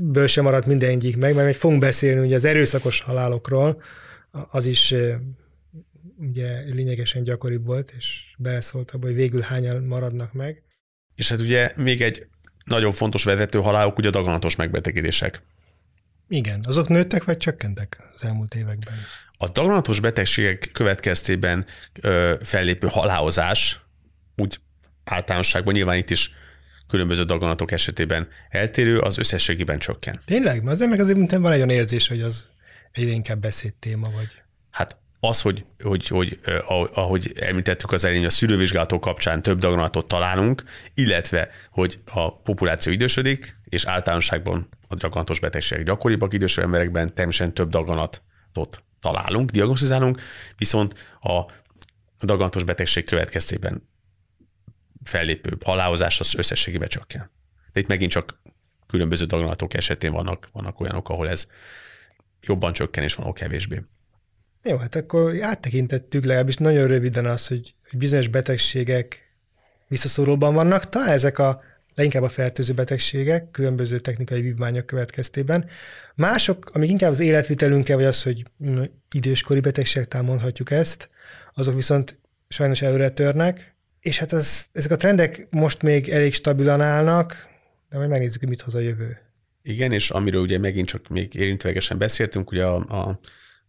[0.00, 3.82] ből sem maradt mindegyik meg, mert meg fogunk beszélni ugye az erőszakos halálokról,
[4.50, 4.94] az is
[6.16, 10.62] ugye lényegesen gyakoribb volt, és beleszólt abba, hogy végül hányan maradnak meg.
[11.14, 12.26] És hát ugye még egy
[12.64, 15.42] nagyon fontos vezető halálok, ugye a daganatos megbetegedések.
[16.28, 18.94] Igen, azok nőttek vagy csökkentek az elmúlt években?
[19.38, 21.64] A daganatos betegségek következtében
[22.00, 23.80] ö, fellépő halálozás,
[24.36, 24.58] úgy
[25.04, 26.30] általánosságban nyilván itt is
[26.86, 30.20] különböző daganatok esetében eltérő, az összességében csökken.
[30.24, 30.68] Tényleg?
[30.68, 32.48] Azért meg azért mint van egy olyan érzés, hogy az
[32.92, 34.28] egyre inkább beszéd téma vagy.
[34.70, 34.96] Hát
[35.26, 36.40] az, hogy, hogy, hogy
[36.94, 40.62] ahogy említettük az elején, a szűrővizsgálatok kapcsán több daganatot találunk,
[40.94, 47.68] illetve, hogy a populáció idősödik, és általánosságban a daganatos betegségek gyakoribbak idősebb emberekben, természetesen több
[47.68, 50.20] daganatot találunk, diagnosztizálunk,
[50.56, 51.44] viszont a
[52.20, 53.88] daganatos betegség következtében
[55.04, 57.30] fellépő halálozás az összességében csökken.
[57.72, 58.40] De itt megint csak
[58.86, 61.46] különböző daganatok esetén vannak, vannak olyanok, ahol ez
[62.40, 63.82] jobban csökken, és van kevésbé.
[64.68, 69.34] Jó, hát akkor áttekintettük legalábbis nagyon röviden az, hogy bizonyos betegségek
[69.88, 70.88] visszaszorulban vannak.
[70.88, 71.62] Talán ezek a
[71.94, 75.64] leginkább a fertőző betegségek, különböző technikai vívmányok következtében.
[76.14, 78.44] Mások, amik inkább az életvitelünkkel, vagy az, hogy
[79.12, 81.08] időskori betegségek mondhatjuk ezt,
[81.54, 86.80] azok viszont sajnos előre törnek, és hát az, ezek a trendek most még elég stabilan
[86.80, 87.48] állnak,
[87.90, 89.18] de majd megnézzük, hogy mit hoz a jövő.
[89.62, 93.20] Igen, és amiről ugye megint csak még érintőlegesen beszéltünk, ugye a, a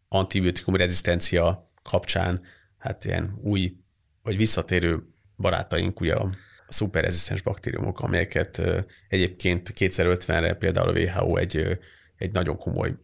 [0.08, 2.42] antibiotikum rezisztencia kapcsán,
[2.78, 3.76] hát ilyen új
[4.24, 5.04] vagy visszatérő
[5.38, 6.30] barátaink ugye a
[6.68, 8.62] szuperrezisztens baktériumok, amelyeket
[9.08, 11.80] egyébként 2050-re például a WHO egy,
[12.18, 12.96] egy nagyon komoly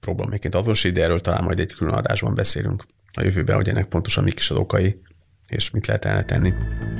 [0.00, 4.24] problémaként azonosít, de erről talán majd egy külön adásban beszélünk a jövőben, hogy ennek pontosan
[4.24, 5.00] mik is az okai,
[5.48, 6.52] és mit lehet ellene tenni.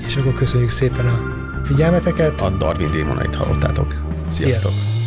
[0.05, 2.41] És akkor köszönjük szépen a figyelmeteket.
[2.41, 3.93] A Darwin démonait hallottátok.
[4.29, 4.73] Sziasztok!
[4.73, 4.98] Sziasztok.